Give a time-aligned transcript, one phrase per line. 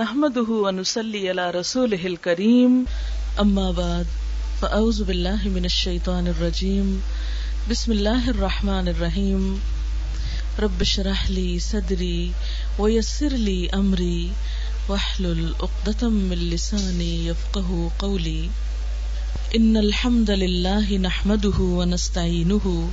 [0.00, 2.84] نحمده ونسلي على رسوله الكريم.
[3.40, 4.06] أما بعد،
[4.62, 7.02] فأعوذ بالله من الشيطان الرجيم.
[7.70, 9.60] بسم الله الرحمن الرحيم.
[10.58, 12.32] رب اشرح لي صدري
[12.78, 14.32] ويسر لي أمري.
[14.88, 18.50] واحلل عقدة من لساني يفقه قولي.
[19.56, 22.90] إن الحمد لله نحمده ونستعينه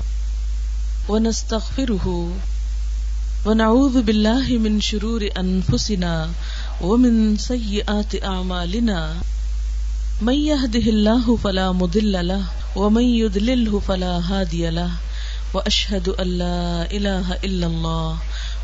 [1.09, 2.33] ونستغفره
[3.45, 6.31] ونعوذ بالله من شرور أنفسنا
[6.83, 9.15] ومن سيئات أعمالنا
[10.21, 12.43] من يهده الله فلا مضل له
[12.75, 14.91] ومن يضلله فلا هادي له
[15.53, 18.17] وأشهد أن لا إله إلا الله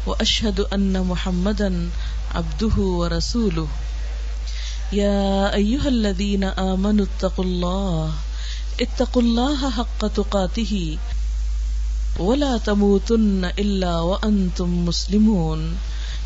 [0.07, 1.89] وأشهد أن محمدا
[2.35, 3.67] عبده ورسوله
[4.93, 8.13] يا أيها الذين آمنوا اتقوا الله
[8.81, 10.97] اتقوا الله حق تقاته،
[12.19, 15.75] ولا تموتن إلا وأنتم مسلمون۔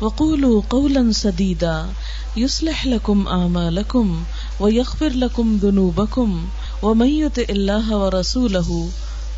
[0.00, 1.90] وقولوا قولا سديدا.
[2.36, 4.22] يصلح لكم أعمالكم
[4.60, 6.48] ويغفر لكم ذنوبكم
[6.82, 8.88] ومن يطع الله ورسوله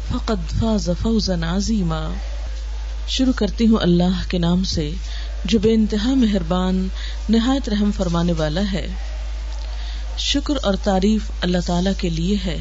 [0.09, 2.13] فقد فاز فوزا عظيما.
[3.09, 4.91] شروع کرتی ہوں اللہ کے نام سے،
[5.45, 6.89] جو بے انتہا مہربان،
[7.29, 8.87] نہایت رحم فرمانے والا ہے۔
[10.19, 12.59] شکر اور تعریف اللہ تعالی کے لیے ہے۔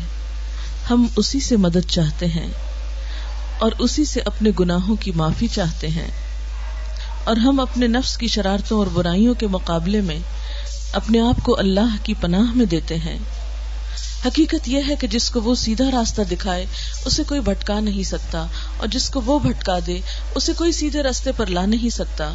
[0.90, 2.52] ہم اسی سے مدد چاہتے ہیں
[3.60, 6.29] اور اسی سے اپنے گناہوں کی معافی چاہتے ہیں۔
[7.30, 10.20] اور ہم اپنے نفس کی شرارتوں اور برائیوں کے مقابلے میں
[10.94, 13.18] اپنے آپ کو اللہ کی پناہ میں دیتے ہیں۔
[14.26, 16.66] حقیقت یہ ہے کہ جس کو وہ سیدھا راستہ دکھائے،
[17.06, 18.46] اسے کوئی بھٹکا نہیں سکتا،
[18.78, 20.00] اور جس کو وہ بھٹکا دے،
[20.36, 22.34] اسے کوئی سیدھے راستے پر لا نہیں سکتا۔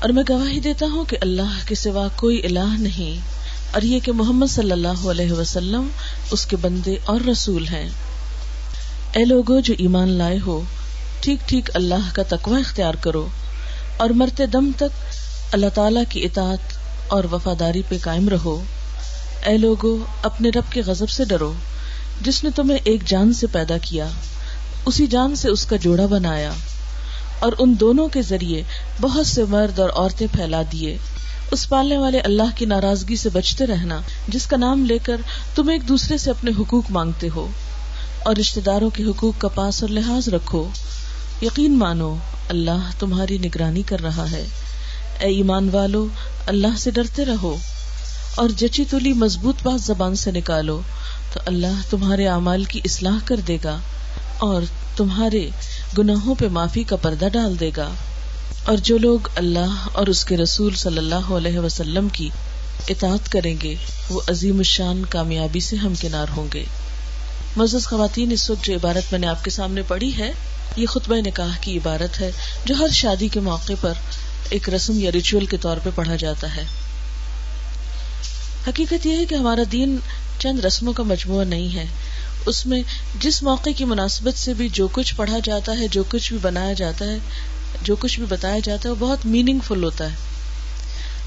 [0.00, 3.20] اور میں گواہی دیتا ہوں کہ اللہ کے سوا کوئی الہ نہیں،
[3.72, 5.88] اور یہ کہ محمد صلی اللہ علیہ وسلم
[6.30, 7.88] اس کے بندے اور رسول ہیں۔
[9.12, 10.60] اے لوگوں جو ایمان لائے ہو،
[11.20, 13.26] ٹھیک ٹھیک اللہ کا تقوی اختیار کرو۔
[13.96, 15.04] اور مرتے دم تک
[15.52, 16.58] اللہ تعالی کی اطاعت
[17.08, 18.62] اور وفاداری پہ قائم رہو۔
[19.46, 21.52] اے لوگو، اپنے رب کے غضب سے ڈرو۔
[22.20, 24.08] جس نے تمہیں ایک جان سے پیدا کیا،
[24.86, 26.52] اسی جان سے اس کا جوڑا بنایا۔
[27.38, 28.62] اور ان دونوں کے ذریعے
[29.00, 30.98] بہت سے مرد اور عورتیں پھیلا دیے۔
[31.50, 35.16] اس پالنے والے اللہ کی ناراضگی سے بچتے رہنا، جس کا نام لے کر
[35.54, 37.48] تم ایک دوسرے سے اپنے حقوق مانگتے ہو۔
[38.24, 40.68] اور رشتے داروں کے حقوق کا پاس اور لحاظ رکھو۔
[41.44, 42.16] یقین مانو،
[42.48, 44.46] اللہ تمہاری نگرانی کر رہا ہے۔
[45.18, 46.06] اے ایمان والو،
[46.46, 47.56] اللہ سے ڈرتے رہو
[48.34, 50.80] اور جچی تلی مضبوط بات زبان سے نکالو
[51.32, 53.78] تو اللہ تمہارے اعمال کی اصلاح کر دے گا
[54.38, 54.62] اور
[54.96, 55.50] تمہارے
[55.98, 57.88] گناہوں پہ معافی کا پردہ ڈال دے گا۔
[58.64, 62.28] اور جو لوگ اللہ اور اس کے رسول صلی اللہ علیہ وسلم کی
[62.88, 63.74] اطاعت کریں گے،
[64.10, 66.64] وہ عظیم الشان کامیابی سے ہمکنار ہوں گے۔
[67.56, 70.32] مزز خواتین، اس وقت جو عبارت میں نے آپ کے سامنے پڑھی ہے
[70.76, 72.30] یہ خطبہ نکاح کی عبارت ہے
[72.64, 73.92] جو ہر شادی کے موقع پر
[74.48, 76.64] ایک رسم یا ریچول کے طور پہ پڑھا جاتا ہے۔
[78.68, 79.98] حقیقت یہ ہے کہ ہمارا دین
[80.38, 81.86] چند رسموں کا مجموعہ نہیں ہے۔
[82.46, 82.82] اس میں
[83.20, 86.72] جس موقع کی مناسبت سے بھی جو کچھ پڑھا جاتا ہے، جو کچھ بھی بنایا
[86.72, 87.18] جاتا ہے،
[87.82, 90.16] جو کچھ بھی بتایا جاتا ہے، وہ بہت میننگ فل ہوتا ہے۔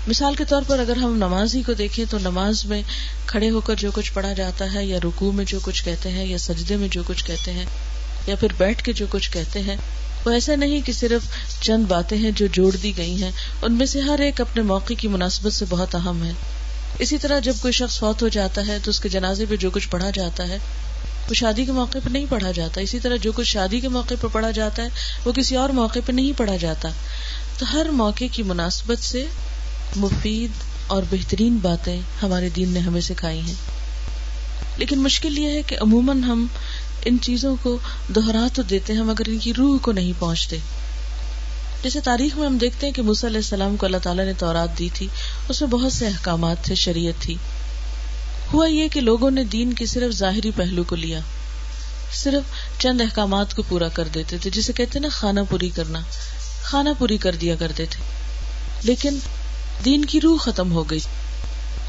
[0.08, 2.82] مثال کے طور پر اگر ہم نماز ہی کو دیکھیں تو نماز میں
[3.26, 6.26] کھڑے ہو کر جو کچھ پڑھا جاتا ہے یا رکوع میں جو کچھ کہتے ہیں
[6.26, 7.66] یا سجدے میں جو کچھ کہتے ہیں
[8.28, 9.76] یا پھر بیٹھ کے جو کچھ کہتے ہیں،
[10.26, 11.22] وہ ایسا نہیں کہ صرف
[11.62, 14.94] چند باتیں ہیں جو جوڑ دی گئی ہیں، ان میں سے ہر ایک اپنے موقع
[14.98, 16.32] کی مناسبت سے بہت اہم ہے۔
[17.00, 19.70] اسی طرح جب کوئی شخص فوت ہو جاتا ہے تو اس کے جنازے پہ جو
[19.70, 20.58] کچھ پڑھا جاتا ہے،
[21.30, 24.14] وہ شادی کے موقع پہ نہیں پڑھا جاتا۔ اسی طرح جو کچھ شادی کے موقع
[24.22, 24.88] پہ پڑھا جاتا ہے،
[25.26, 26.90] وہ کسی اور موقع پہ نہیں پڑھا جاتا۔
[27.58, 29.26] تو ہر موقع کی مناسبت سے
[29.96, 30.52] مفید
[30.88, 33.54] اور بہترین باتیں ہمارے دین نے ہمیں سکھائی ہیں۔
[34.78, 36.48] لیکن مشکل یہ ہے کہ عموماً ہم
[37.08, 37.78] ان چیزوں کو
[38.08, 40.58] دوہرا تو دیتے ہیں، مگر ان کی روح کو نہیں پہنچتے۔
[41.84, 44.80] جیسے تاریخ میں ہم دیکھتے ہیں کہ موسی علیہ السلام کو اللہ تعالیٰ نے تورات
[44.80, 45.08] دی تھی،
[45.50, 47.36] اس میں بہت سے احکامات تھے، شریعت تھی۔
[48.54, 51.20] ہوا یہ کہ لوگوں نے دین کے صرف ظاہری پہلو کو لیا،
[52.14, 52.44] صرف
[52.82, 56.00] چند احکامات کو پورا کر دیتے تھے، جسے کہتے نا خانہ پوری کرنا۔
[56.64, 58.04] خانہ پوری کر دیا کرتے تھے۔
[58.84, 59.18] لیکن
[59.86, 61.00] دین کی روح ختم ہو گئی۔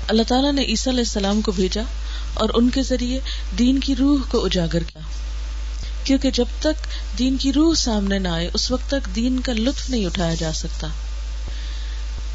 [0.09, 1.83] اللہ تعالیٰ نے عیسیٰ علیہ السلام کو بھیجا۔
[2.39, 3.21] اور ان کے ذریعے
[3.59, 5.01] دین کی روح کو اجاگر کیا۔
[6.05, 6.87] کیونکہ جب تک
[7.19, 10.53] دین کی روح سامنے نہ آئے، اس وقت تک دین کا لطف نہیں اٹھایا جا
[10.53, 10.89] سکتا۔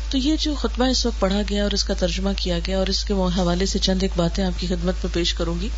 [0.09, 2.87] تو یہ جو خطبہ اس وقت پڑھا گیا اور اس کا ترجمہ کیا گیا اور
[2.87, 5.69] اس کے حوالے سے چند ایک باتیں آپ کی خدمت میں پیش کروں گی،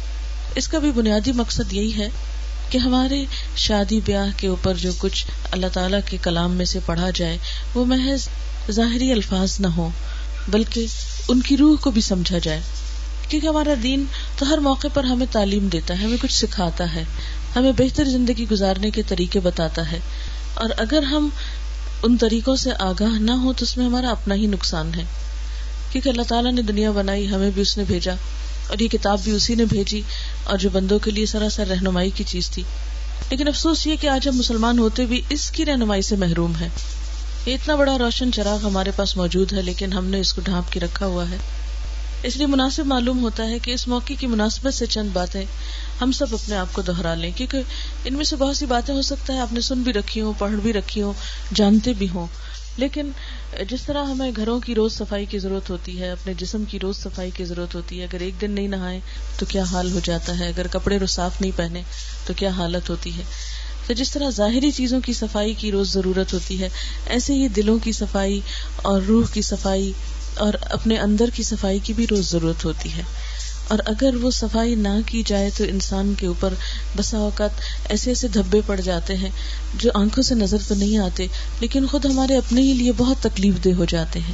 [0.56, 2.10] اس کا بھی بنیادی مقصد یہی ہے
[2.70, 3.26] کہ ہمارے
[3.56, 7.38] شادی بیاہ کے اوپر جو کچھ اللہ تعالی کے کلام میں سے پڑھا جائے،
[7.74, 8.28] وہ محض
[8.72, 9.90] ظاہری الفاظ نہ ہو
[10.48, 10.86] بلکہ
[11.28, 12.62] ان کی روح کو بھی سمجھا جائے۔
[13.36, 14.04] کیونکہ ہمارا دین
[14.38, 17.04] تو ہر موقع پر ہمیں تعلیم دیتا ہے، ہمیں کچھ سکھاتا ہے،
[17.56, 20.00] ہمیں بہتر زندگی گزارنے کے طریقے بتاتا ہے۔
[20.54, 21.30] اور اگر ہم
[22.04, 25.04] ان طریقوں سے آگاہ نہ ہو تو اس میں ہمارا اپنا ہی نقصان ہے۔
[25.92, 28.14] کیونکہ اللہ تعالیٰ نے دنیا بنائی، ہمیں بھی اس نے بھیجا
[28.68, 30.02] اور یہ کتاب بھی اسی نے بھیجی
[30.44, 32.64] اور جو بندوں کے لیے سراسر رہنمائی کی چیز تھی۔
[33.30, 36.70] لیکن افسوس یہ کہ آج ہم مسلمان ہوتے بھی اس کی رہنمائی سے محروم ہے
[37.46, 40.72] یہ اتنا بڑا روشن چراغ ہمارے پاس موجود ہے، لیکن ہم نے اس کو ڈھانپ
[40.72, 41.38] کے رکھا ہوا ہے۔
[42.26, 45.46] اس لیے مناسب معلوم ہوتا ہے کہ اس موقع کی مناسبت سے چند باتیں
[46.02, 47.62] ہم سب اپنے آپ کو دوہرا لیں، کیونکہ
[48.06, 50.34] ان میں سے بہت سی باتیں ہو سکتا ہے، آپ نے سن بھی رکھی ہوں،
[50.38, 51.14] پڑھ بھی رکھی ہوں،
[51.54, 52.28] جانتے بھی ہوں۔
[52.78, 53.12] لیکن
[53.70, 56.98] جس طرح ہمیں گھروں کی روز صفائی کی ضرورت ہوتی ہے، اپنے جسم کی روز
[56.98, 59.00] صفائی کی ضرورت ہوتی ہے، اگر ایک دن نہیں نہائے
[59.40, 61.82] تو کیا حال ہو جاتا ہے؟ اگر کپڑے رو صاف نہیں پہنے
[62.26, 63.24] تو کیا حالت ہوتی ہے؟
[63.88, 66.70] تو جس طرح ظاہری چیزوں کی صفائی کی روز ضرورت ہوتی ہے،
[67.06, 68.42] ایسے ہی دلوں کی صفائی
[68.76, 69.92] اور روح کی صفائی
[70.38, 73.02] اور اپنے اندر کی صفائی کی بھی روز ضرورت ہوتی ہے۔
[73.68, 76.54] اور اگر وہ صفائی نہ کی جائے تو انسان کے اوپر
[76.98, 77.50] بسا اوقات
[77.90, 79.30] ایسے ایسے دھبے پڑ جاتے ہیں
[79.78, 81.28] جو آنکھوں سے نظر تو نہیں آتے،
[81.60, 84.34] لیکن خود ہمارے اپنے ہی لیے بہت تکلیف دہ ہو جاتے ہیں۔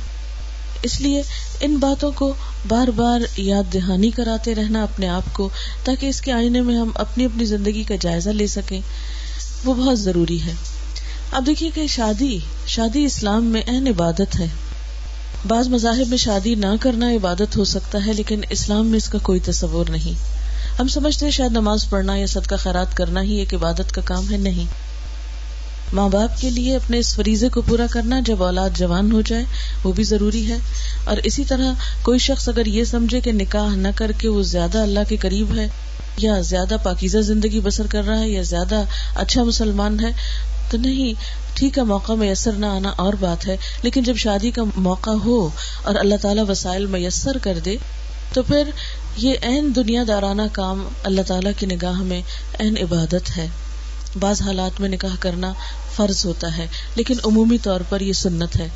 [0.83, 1.21] اس لیے
[1.59, 2.33] ان باتوں کو
[2.67, 5.49] بار بار یاد دہانی کراتے رہنا اپنے آپ کو،
[5.83, 8.81] تاکہ اس کے آئینے میں ہم اپنی اپنی زندگی کا جائزہ لے سکیں۔
[9.65, 10.53] وہ بہت ضروری ہے۔
[11.31, 14.47] اب دیکھیے کہ شادی شادی اسلام میں اہم عبادت ہے۔
[15.47, 19.17] بعض مذاہب میں شادی نہ کرنا عبادت ہو سکتا ہے، لیکن اسلام میں اس کا
[19.17, 20.13] کوئی تصور نہیں۔
[20.79, 24.31] ہم سمجھتے ہیں شاید نماز پڑھنا یا صدقہ خیرات کرنا ہی ایک عبادت کا کام
[24.31, 24.65] ہے، نہیں۔
[25.93, 29.43] ماں باپ کے لیے اپنے اس فریضے کو پورا کرنا جب اولاد جوان ہو جائے،
[29.83, 30.57] وہ بھی ضروری ہے۔
[31.05, 34.77] اور اسی طرح کوئی شخص اگر یہ سمجھے کہ نکاح نہ کر کے وہ زیادہ
[34.77, 35.67] اللہ کے قریب ہے،
[36.17, 38.81] یا زیادہ پاکیزہ زندگی بسر کر رہا ہے، یا زیادہ
[39.15, 40.09] اچھا مسلمان ہے،
[40.71, 41.13] تو نہیں۔
[41.53, 45.49] ٹھیک ہے، موقع میسر نہ آنا اور بات ہے، لیکن جب شادی کا موقع ہو
[45.83, 47.77] اور اللہ تعالیٰ وسائل میسر کر دے،
[48.33, 48.69] تو پھر
[49.17, 52.21] یہ عین دنیا دارانہ کام اللہ تعالیٰ کی نگاہ میں
[52.59, 53.47] عین عبادت ہے۔
[54.19, 55.53] بعض حالات میں نکاح کرنا
[55.95, 58.67] فرض ہوتا ہے، لیکن عمومی طور پر یہ سنت ہے۔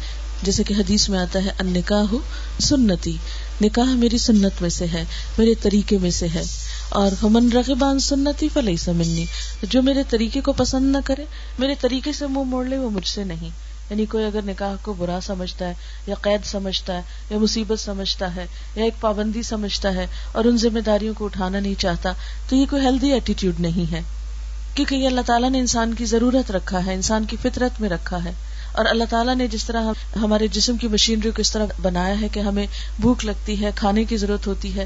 [0.44, 2.16] جیسے کہ حدیث میں آتا ہے ان نکاح
[2.60, 3.18] سنتی۔
[3.62, 5.04] نکاح میری سنت میں سے ہے،
[5.38, 6.44] میرے طریقے میں سے ہے۔
[6.90, 9.26] اور ہمن رغبان سنتی فلئی سمنی
[9.64, 11.26] جو میرے طریقے کو پسند نہ کرے،
[11.60, 13.50] میرے طریقے سے منہ موڑ لے، وہ مجھ سے نہیں۔
[13.90, 15.74] یعنی کوئی اگر نکاح کو برا سمجھتا ہے،
[16.08, 20.58] یا قید سمجھتا ہے، یا مصیبت سمجھتا ہے، یا ایک پابندی سمجھتا ہے، اور ان
[20.58, 22.12] ذمہ داریوں کو اٹھانا نہیں چاہتا،
[22.50, 24.02] تو یہ کوئی ہیلدی ایٹیٹیوڈ نہیں ہے۔
[24.76, 28.24] کیونکہ یہ اللہ تعالیٰ نے انسان کی ضرورت رکھا ہے، انسان کی فطرت میں رکھا
[28.26, 28.32] ہے۔
[28.76, 32.28] اور اللہ تعالیٰ نے جس طرح ہمارے جسم کی مشینری کو اس طرح بنایا ہے
[32.28, 32.66] کہ ہمیں
[33.02, 34.86] بھوک لگتی ہے، کھانے کی ضرورت ہوتی ہے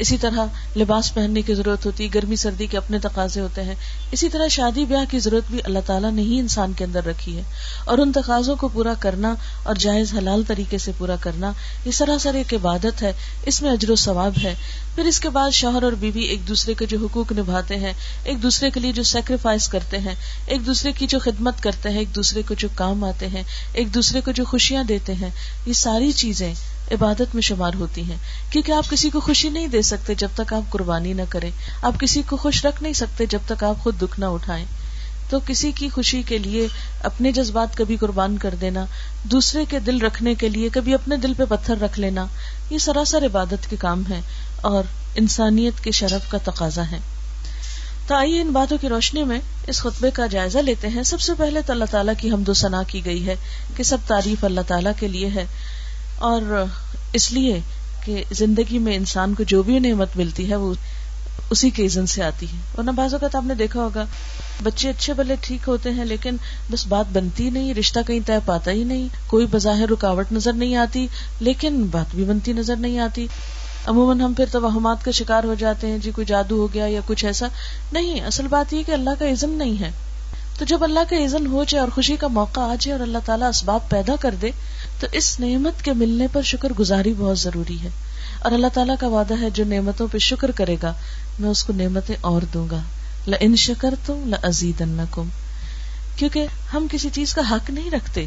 [0.00, 3.74] اسی طرح لباس پہننے کی ضرورت ہوتی ہے گرمی سردی کے اپنے تقاضے ہوتے ہیں۔
[4.12, 7.36] اسی طرح شادی بیاہ کی ضرورت بھی اللہ تعالیٰ نے ہی انسان کے اندر رکھی
[7.36, 7.42] ہے۔
[7.84, 11.52] اور ان تقاضوں کو پورا کرنا اور جائز حلال طریقے سے پورا کرنا،
[11.84, 13.12] یہ سراسر ایک عبادت ہے۔
[13.46, 14.54] اس میں اجر و ثواب ہے۔
[14.94, 17.92] پھر اس کے بعد شوہر اور بیوی ایک دوسرے کے جو حقوق نبھاتے ہیں،
[18.24, 20.14] ایک دوسرے کے لیے جو سیکریفائس کرتے ہیں،
[20.46, 23.42] ایک دوسرے کی جو خدمت کرتے ہیں، ایک دوسرے کو جو کام آتے ہیں،
[23.72, 25.30] ایک دوسرے کو جو خوشیاں دیتے ہیں،
[25.66, 26.54] یہ ساری چیزیں
[26.90, 28.16] عبادت میں شمار ہوتی ہیں۔
[28.50, 31.50] کیونکہ آپ کسی کو خوشی نہیں دے سکتے جب تک آپ قربانی نہ کریں۔
[31.82, 34.64] آپ کسی کو خوش رکھ نہیں سکتے جب تک آپ خود دکھ نہ اٹھائیں۔
[35.30, 36.68] تو کسی کی خوشی کے لیے
[37.02, 38.84] اپنے جذبات کبھی قربان کر دینا،
[39.24, 42.26] دوسرے کے دل رکھنے کے لیے کبھی اپنے دل پہ پتھر رکھ لینا،
[42.70, 44.20] یہ سراسر عبادت کے کام ہے
[44.56, 46.98] اور انسانیت کے شرف کا تقاضا ہے۔
[48.06, 51.32] تو آئیے ان باتوں کی روشنی میں اس خطبے کا جائزہ لیتے ہیں۔ سب سے
[51.38, 53.34] پہلے تو اللہ تعالیٰ کی حمد و ثنا کی گئی ہے
[53.76, 55.46] کہ سب تعریف اللہ تعالیٰ کے لیے ہے۔
[56.20, 56.64] اور
[57.12, 57.60] اس لیے
[58.04, 60.74] کہ زندگی میں انسان کو جو بھی نعمت ملتی ہے وہ
[61.50, 64.04] اسی کے عزن سے آتی ہے۔ ورنہ بعض اوقات آپ نے دیکھا ہوگا،
[64.62, 66.36] بچے اچھے بلے ٹھیک ہوتے ہیں لیکن
[66.70, 70.76] بس بات بنتی نہیں، رشتہ کہیں طے پاتا ہی نہیں، کوئی بظاہر رکاوٹ نظر نہیں
[70.76, 71.06] آتی،
[71.40, 73.26] لیکن بات بھی بنتی نظر نہیں آتی۔
[73.86, 77.00] عموماً ہم پھر توہمات کا شکار ہو جاتے ہیں جی کوئی جادو ہو گیا یا
[77.06, 77.46] کچھ ایسا۔
[77.92, 79.90] نہیں، اصل بات یہ کہ اللہ کا عزم نہیں ہے۔
[80.60, 83.18] تو جب اللہ کا عزن ہو جائے اور خوشی کا موقع آ جائے اور اللہ
[83.24, 84.50] تعالیٰ اسباب پیدا کر دے،
[85.00, 87.88] تو اس نعمت کے ملنے پر شکر گزاری بہت ضروری ہے۔
[88.40, 90.94] اور اللہ تعالیٰ کا وعدہ ہے، جو نعمتوں پہ شکر کرے گا،
[91.38, 92.80] میں اس کو نعمتیں اور دوں گا۔
[93.40, 94.82] ان شکر تم لزید
[96.16, 98.26] کیونکہ ہم کسی چیز کا حق نہیں رکھتے۔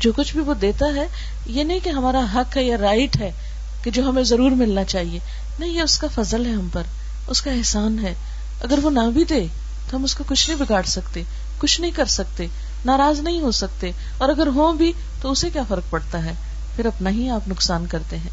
[0.00, 1.06] جو کچھ بھی وہ دیتا ہے،
[1.46, 3.32] یہ نہیں کہ ہمارا حق ہے یا رائٹ ہے
[3.82, 5.18] کہ جو ہمیں ضرور ملنا چاہیے۔
[5.58, 6.82] نہیں، یہ اس کا فضل ہے ہم پر،
[7.26, 8.14] اس کا احسان ہے۔
[8.62, 9.46] اگر وہ نہ بھی دے،
[9.90, 11.22] تو ہم اس کو کچھ نہیں بگاڑ سکتے۔
[11.62, 12.46] کچھ نہیں کر سکتے،
[12.84, 16.32] ناراض نہیں ہو سکتے۔ اور اگر ہوں بھی تو اسے کیا فرق پڑتا ہے؟
[16.76, 18.30] پھر اپنا ہی آپ نقصان کرتے ہیں۔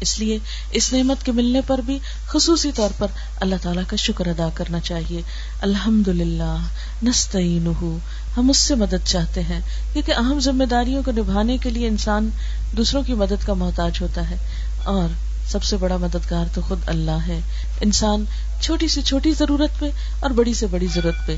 [0.00, 0.38] اس لیے
[0.70, 4.80] اس نعمت کے ملنے پر بھی خصوصی طور پر اللہ تعالیٰ کا شکر ادا کرنا
[4.80, 5.22] چاہیے۔
[5.60, 6.56] الحمد للہ
[7.02, 7.98] نستعین
[8.36, 9.60] ہم اس سے مدد چاہتے ہیں،
[9.92, 12.30] کیونکہ اہم ذمہ داریوں کو نبھانے کے لیے انسان
[12.76, 14.36] دوسروں کی مدد کا محتاج ہوتا ہے۔
[14.84, 15.08] اور
[15.48, 17.40] سب سے بڑا مددگار تو خود اللہ ہے۔
[17.80, 18.24] انسان
[18.60, 19.90] چھوٹی سے چھوٹی ضرورت پہ
[20.20, 21.36] اور بڑی سے بڑی ضرورت پہ۔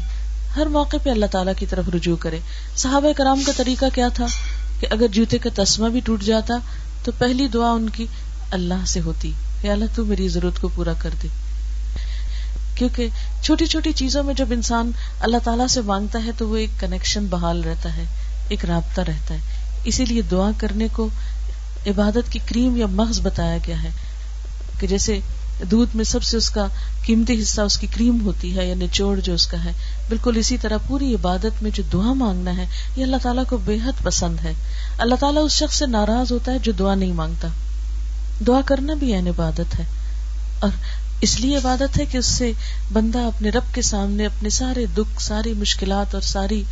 [0.56, 2.38] ہر موقع پہ اللہ تعالیٰ کی طرف رجوع کرے۔
[2.76, 4.26] صحابہ کرام کا طریقہ کیا تھا؟
[4.80, 6.54] کہ اگر جوتے کا تسمہ بھی ٹوٹ جاتا،
[7.04, 8.06] تو پہلی دعا ان کی
[8.50, 9.32] اللہ سے ہوتی
[9.62, 11.28] یا اللہ، تو میری ضرورت کو پورا کر دے۔
[12.74, 13.08] کیونکہ
[13.42, 14.90] چھوٹی چھوٹی چیزوں میں جب انسان
[15.20, 18.04] اللہ تعالیٰ سے مانگتا ہے، تو وہ ایک کنیکشن بحال رہتا ہے،
[18.48, 19.40] ایک رابطہ رہتا ہے۔
[19.84, 21.08] اسی لیے دعا کرنے کو
[21.86, 23.88] عبادت کی کریم یا مغز بتایا گیا ہے
[24.80, 25.20] کہ جیسے
[25.70, 26.66] دودھ میں سب سے اس کا
[27.06, 29.72] قیمتی حصہ اس کی کریم ہوتی ہے یعنی یا نچوڑ جو اس کا ہے
[30.12, 32.66] بالکل اسی طرح پوری عبادت میں جو دعا مانگنا ہے،
[32.96, 34.52] یہ اللہ تعالیٰ کو بے حد پسند ہے۔
[34.98, 37.48] اللہ تعالیٰ اس شخص سے ناراض ہوتا ہے جو دعا نہیں مانگتا۔
[38.46, 39.84] دعا کرنا بھی این عبادت ہے۔
[40.60, 40.70] اور
[41.20, 42.52] اس لیے عبادت ہے کہ اس سے
[42.92, 46.62] بندہ اپنے رب کے سامنے اپنے سارے دکھ، ساری مشکلات اور ساری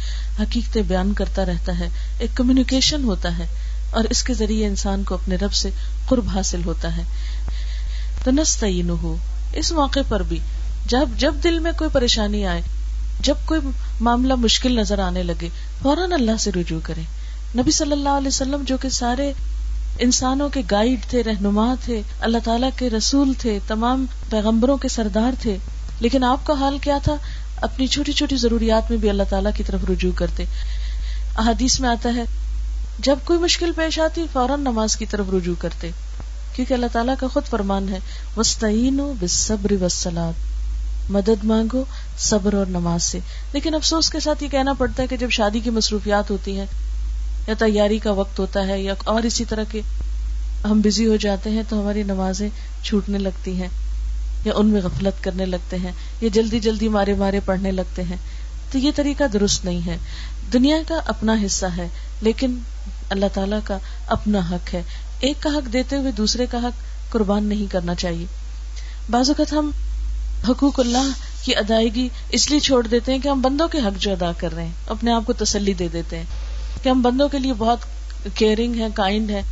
[0.41, 3.47] حقیقتیں بیان کرتا رہتا ہے۔ ایک کمیونیکیشن ہوتا ہے
[3.91, 5.71] اور اس کے ذریعے انسان کو اپنے رب سے
[6.09, 7.03] قرب حاصل ہوتا ہے۔
[8.25, 9.17] تو نستعین ہو
[9.53, 10.39] اس موقع پر بھی
[10.87, 12.63] جب جب دل میں کوئی پریشانی آئے
[13.23, 13.61] جب کوئی
[14.01, 15.49] معاملہ مشکل نظر آنے لگے،
[15.83, 17.01] فوراً اللہ سے رجوع کرے
[17.59, 19.33] نبی صلی اللہ علیہ وسلم جو کہ سارے
[19.99, 25.33] انسانوں کے گائیڈ تھے، رہنما تھے، اللہ تعالیٰ کے رسول تھے، تمام پیغمبروں کے سردار
[25.43, 25.57] تھے،
[26.01, 27.15] لیکن آپ کا حال کیا تھا؟
[27.57, 30.45] اپنی چھوٹی چھوٹی ضروریات میں بھی اللہ تعالیٰ کی طرف رجوع کرتے۔
[31.37, 32.25] احادیث میں آتا ہے،
[32.99, 35.91] جب کوئی مشکل پیش آتی، فوراً نماز کی طرف رجوع کرتے۔
[36.55, 37.99] کیونکہ اللہ تعالیٰ کا خود فرمان ہے
[38.37, 40.33] وسطین بصبر وسلاد
[41.11, 41.85] مدد مانگو
[42.21, 43.19] صبر اور نماز سے۔
[43.53, 46.67] لیکن افسوس کے ساتھ یہ کہنا پڑتا ہے کہ جب شادی کی مصروفیات ہوتی ہیں،
[47.47, 49.81] یا تیاری کا وقت ہوتا ہے، یا اور اسی طرح کے
[50.65, 52.49] ہم بزی ہو جاتے ہیں تو ہماری نمازیں
[52.83, 53.69] چھوٹنے لگتی ہیں،
[54.45, 58.17] یا ان میں غفلت کرنے لگتے ہیں، یا جلدی جلدی مارے مارے پڑھنے لگتے ہیں۔
[58.73, 59.97] تو یہ طریقہ درست نہیں ہے۔
[60.53, 61.89] دنیا کا اپنا حصہ ہے،
[62.21, 62.59] لیکن
[63.11, 64.83] اللہ تعالیٰ کا اپنا حق ہے۔
[65.21, 68.27] ایک کا حق دیتے ہوئے دوسرے کا حق قربان نہیں کرنا چاہیے۔
[69.11, 69.71] بعض اوقات ہم
[70.49, 74.13] حقوق اللہ کی ادائیگی اس لیے چھوڑ دیتے ہیں کہ ہم بندوں کے حق جو
[74.13, 76.25] ادا کر رہے ہیں، اپنے آپ کو تسلی دے دیتے ہیں۔
[76.83, 77.79] کہ ہم بندوں کے لیے بہت
[78.35, 79.43] کیئرنگ ہے کائنڈ ہے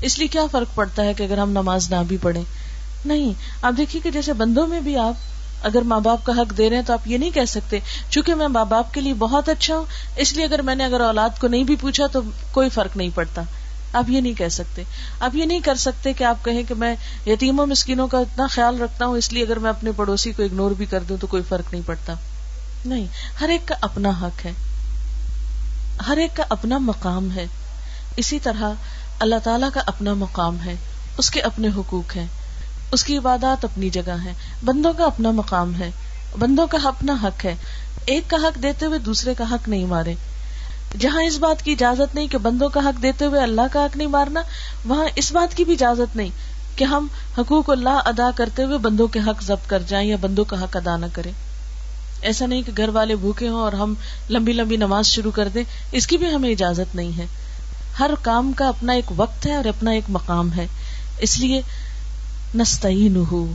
[0.00, 2.42] اس لیے کیا فرق پڑتا ہے کہ اگر ہم نماز نہ بھی پڑھیں؟
[3.04, 3.32] نہیں،
[3.62, 5.14] آپ دیکھیے کہ جیسے بندوں میں بھی آپ
[5.62, 7.78] اگر ماں باپ کا حق دے رہے ہیں تو آپ یہ نہیں کہہ سکتے،
[8.10, 9.84] چونکہ میں ماں باپ کے لیے بہت اچھا ہوں،
[10.16, 12.20] اس لیے اگر میں نے اگر اولاد کو نہیں بھی پوچھا تو
[12.52, 13.42] کوئی فرق نہیں پڑتا۔
[13.92, 14.82] آپ یہ نہیں کہہ سکتے۔
[15.20, 18.80] آپ یہ نہیں کر سکتے کہ آپ کہیں کہ میں یتیموں مسکینوں کا اتنا خیال
[18.80, 21.42] رکھتا ہوں، اس لیے اگر میں اپنے پڑوسی کو اگنور بھی کر دوں تو کوئی
[21.48, 22.14] فرق نہیں پڑتا۔
[22.84, 23.06] نہیں،
[23.40, 24.52] ہر ایک کا اپنا حق ہے۔
[26.08, 27.46] ہر ایک کا اپنا مقام ہے۔
[28.16, 28.72] اسی طرح
[29.20, 30.74] اللہ تعالی کا اپنا مقام ہے۔
[31.18, 32.26] اس کے اپنے حقوق ہیں۔
[32.92, 34.32] اس کی عبادات اپنی جگہ ہے
[34.64, 35.90] بندوں کا اپنا مقام ہے۔
[36.38, 37.54] بندوں کا اپنا حق ہے۔
[38.04, 40.14] ایک کا حق دیتے ہوئے دوسرے کا حق نہیں مارے۔
[41.00, 43.96] جہاں اس بات کی اجازت نہیں کہ بندوں کا حق دیتے ہوئے اللہ کا حق
[43.96, 44.42] نہیں مارنا،
[44.84, 46.28] وہاں اس بات کی بھی اجازت نہیں
[46.76, 47.06] کہ ہم
[47.38, 50.76] حقوق اللہ ادا کرتے ہوئے بندوں کے حق ضبط کر جائیں یا بندوں کا حق
[50.76, 51.32] ادا نہ کریں۔
[52.22, 53.94] ایسا نہیں کہ گھر والے بھوکے ہوں اور ہم
[54.30, 57.26] لمبی لمبی نماز شروع کر دیں، اس کی بھی ہمیں اجازت نہیں ہے۔
[57.98, 60.66] ہر کام کا اپنا ایک وقت ہے اور اپنا ایک مقام ہے۔
[61.18, 61.60] اس لیے
[62.54, 63.52] نستعین ہو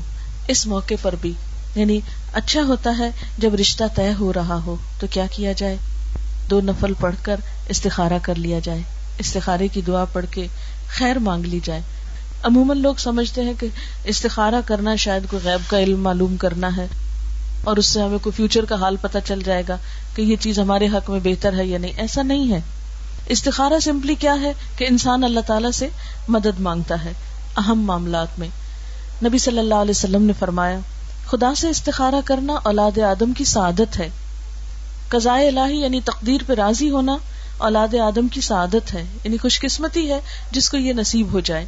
[0.48, 1.34] اس موقع پر بھی
[1.76, 2.00] یعنی
[2.34, 5.78] اچھا ہوتا ہے جب رشتہ طے ہو رہا ہو، تو کیا کیا جائے؟
[6.50, 7.36] دو نفل پڑھ کر
[7.70, 8.82] استخارہ کر لیا جائے۔
[9.20, 10.48] استخارے کی دعا پڑھ کے
[10.88, 11.82] خیر مانگ لی جائے۔
[12.44, 13.68] عموماً لوگ سمجھتے ہیں کہ
[14.04, 16.88] استخارہ کرنا شاید کوئی غیب کا علم معلوم کرنا ہے
[17.64, 19.78] اور اس سے ہمیں کوئی فیوچر کا حال پتہ چل جائے گا
[20.16, 22.60] کہ یہ چیز ہمارے حق میں بہتر ہے یا نہیں۔ ایسا نہیں ہے۔
[23.26, 25.88] استخارہ سمپلی کیا ہے کہ انسان اللہ تعالی سے
[26.28, 27.12] مدد مانگتا ہے
[27.58, 28.48] اہم معاملات میں۔
[29.26, 30.80] نبی صلی اللہ علیہ وسلم نے فرمایا،
[31.26, 34.10] خدا سے استخارہ کرنا اولاد آدم کی سعادت ہے۔
[35.10, 37.18] قضائے الہی یعنی تقدیر پہ راضی ہونا
[37.58, 40.20] اولاد آدم کی سعادت ہے یعنی خوش قسمتی ہے
[40.52, 41.66] جس کو یہ نصیب ہو جائے۔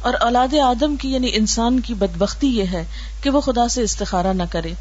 [0.00, 2.84] اور اولاد آدم کی یعنی انسان کی بدبختی یہ ہے
[3.22, 4.72] کہ وہ خدا سے استخارہ نہ کرے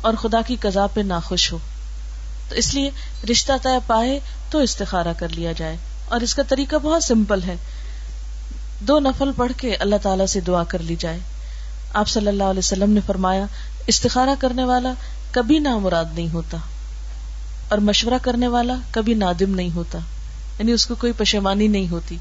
[0.00, 1.58] اور خدا کی قضا پہ ناخوش ہو۔
[2.48, 2.90] تو اس لیے
[3.30, 4.20] رشتہ طے پائے
[4.50, 5.76] تو استخارہ کر لیا جائے۔
[6.08, 7.56] اور اس کا طریقہ بہت سمپل ہے۔
[8.80, 11.18] دو نفل پڑھ کے اللہ تعالی سے دعا کر لی جائے۔
[11.94, 13.44] آپ صلی اللہ علیہ وسلم نے فرمایا،
[13.86, 14.92] استخارہ کرنے والا
[15.30, 16.56] کبھی نامراد نہیں ہوتا۔
[17.68, 19.98] اور مشورہ کرنے والا کبھی نادم نہیں ہوتا
[20.58, 22.16] یعنی اس کو کوئی پشیمانی نہیں ہوتی۔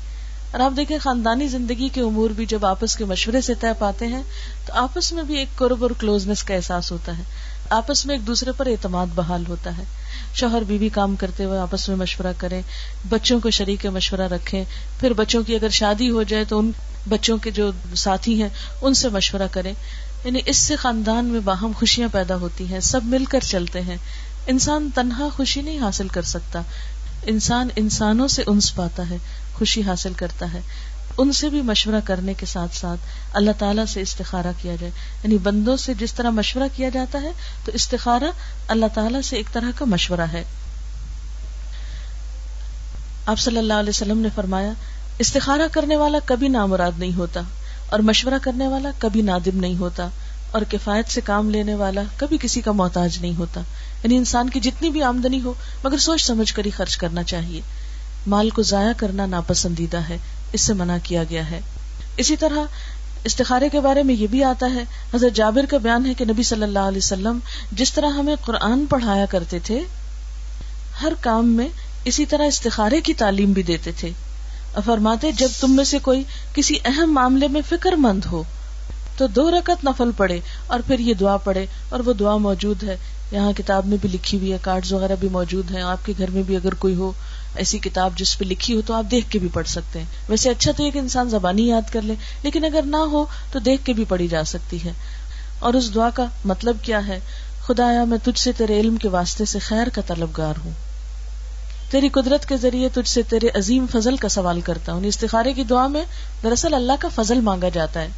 [0.51, 4.07] اور آپ دیکھیں خاندانی زندگی کے امور بھی جب آپس کے مشورے سے طے پاتے
[4.07, 4.23] ہیں،
[4.65, 7.23] تو آپس میں بھی ایک قرب اور کلوزنس کا احساس ہوتا ہے۔
[7.69, 9.83] آپس میں ایک دوسرے پر اعتماد بحال ہوتا ہے۔
[10.33, 12.61] شوہر بیوی کام کرتے ہوئے آپس میں مشورہ کریں،
[13.09, 14.63] بچوں کو شریک مشورہ رکھیں۔
[14.99, 16.71] پھر بچوں کی اگر شادی ہو جائے تو ان
[17.09, 18.49] بچوں کے جو ساتھی ہیں،
[18.81, 19.73] ان سے مشورہ کریں۔
[20.25, 23.97] یعنی اس سے خاندان میں باہم خوشیاں پیدا ہوتی ہیں، سب مل کر چلتے ہیں۔
[24.47, 26.61] انسان تنہا خوشی نہیں حاصل کر سکتا۔
[27.23, 29.17] انسان انسانوں سے انس پاتا ہے،
[29.53, 30.61] خوشی حاصل کرتا ہے۔
[31.17, 32.99] ان سے بھی مشورہ کرنے کے ساتھ ساتھ
[33.33, 34.91] اللہ تعالیٰ سے استخارہ کیا جائے۔
[35.23, 37.31] یعنی بندوں سے جس طرح مشورہ کیا جاتا ہے،
[37.65, 38.31] تو استخارہ
[38.67, 40.43] اللہ تعالیٰ سے ایک طرح کا مشورہ ہے۔
[43.25, 44.71] آپ صلی اللہ علیہ وسلم نے فرمایا،
[45.19, 47.41] استخارہ کرنے والا کبھی نامراد نہیں ہوتا
[47.89, 50.07] اور مشورہ کرنے والا کبھی نادم نہیں ہوتا۔
[50.57, 53.61] اور کفایت سے کام لینے والا کبھی کسی کا محتاج نہیں ہوتا۔
[54.03, 57.61] یعنی انسان کی جتنی بھی آمدنی ہو، مگر سوچ سمجھ کر ہی خرچ کرنا چاہیے۔
[58.27, 60.17] مال کو ضائع کرنا ناپسندیدہ ہے،
[60.53, 61.59] اس سے منع کیا گیا ہے۔
[62.17, 62.59] اسی طرح
[63.23, 64.83] استخارے کے بارے میں یہ بھی آتا ہے،
[65.13, 67.39] حضرت جابر کا بیان ہے کہ نبی صلی اللہ علیہ وسلم
[67.71, 69.81] جس طرح ہمیں قرآن پڑھایا کرتے تھے،
[71.01, 71.67] ہر کام میں
[72.03, 74.09] اسی طرح استخارے کی تعلیم بھی دیتے تھے۔
[74.85, 76.23] فرماتے جب تم میں سے کوئی
[76.53, 78.43] کسی اہم معاملے میں فکر مند ہو
[79.17, 82.97] تو دو رکت نفل پڑے اور پھر یہ دعا پڑے اور وہ دعا موجود ہے۔
[83.31, 86.31] یہاں کتاب میں بھی لکھی ہوئی ہے کارڈ وغیرہ بھی موجود ہیں۔ آپ کے گھر
[86.31, 87.11] میں بھی اگر کوئی ہو،
[87.55, 90.49] ایسی کتاب جس پہ لکھی ہو تو آپ دیکھ کے بھی پڑھ سکتے ہیں۔ ویسے
[90.49, 93.85] اچھا تو یہ کہ انسان زبانی یاد کر لے، لیکن اگر نہ ہو تو دیکھ
[93.85, 94.91] کے بھی پڑھی جا سکتی ہے۔
[95.59, 97.19] اور اس دعا کا مطلب کیا ہے؟
[97.61, 100.71] خدایا، میں تجھ سے تیرے علم کے واسطے سے خیر کا طلبگار ہوں۔
[101.89, 105.63] تیری قدرت کے ذریعے تجھ سے تیرے عظیم فضل کا سوال کرتا ہوں۔ استخارے کی
[105.63, 106.03] دعا میں
[106.43, 108.09] دراصل اللہ کا فضل مانگا جاتا ہے۔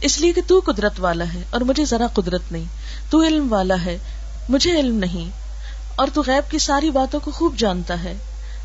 [0.00, 2.64] اس لیے کہ تو قدرت والا ہے اور مجھے ذرا قدرت نہیں،
[3.10, 3.98] تو علم والا ہے،
[4.48, 5.30] مجھے علم نہیں۔
[5.96, 8.14] اور تو غیب کی ساری باتوں کو خوب جانتا ہے۔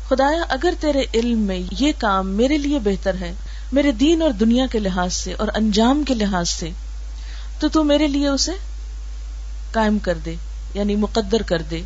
[0.08, 3.32] خدایا، اگر تیرے علم میں یہ کام میرے لیے بہتر ہے،
[3.72, 6.70] میرے دین اور دنیا کے لحاظ سے اور انجام کے لحاظ سے،
[7.58, 8.52] تو تو میرے لیے اسے
[9.72, 10.34] قائم کر دے
[10.74, 11.82] یعنی مقدر کر دے،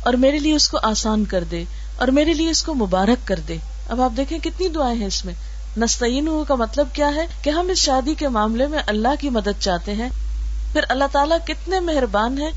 [0.00, 1.64] اور میرے لیے اس کو آسان کر دے،
[1.96, 3.56] اور میرے لیے اس کو مبارک کر دے۔
[3.88, 5.34] اب آپ دیکھیں کتنی دعائیں ہیں اس میں۔
[5.76, 9.60] نستعین کا مطلب کیا ہے کہ ہم اس شادی کے معاملے میں اللہ کی مدد
[9.60, 10.08] چاہتے ہیں؟
[10.72, 12.50] پھر اللہ تعالیٰ کتنے مہربان ہیں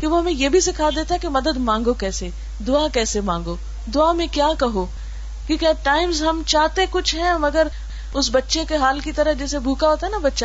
[0.00, 2.28] کہ وہ ہمیں یہ بھی سکھا دیتا ہے کہ مدد مانگو کیسے،
[2.66, 3.56] دعا کیسے مانگو؟
[3.94, 4.86] دعا میں کیا کہو؟
[5.46, 7.66] کیونکہ ایٹ ٹائمز ہم چاہتے کچھ ہیں، مگر
[8.14, 10.44] اس بچے کے حال کی طرح جیسے بھوکا ہوتا ہے نا بچہ،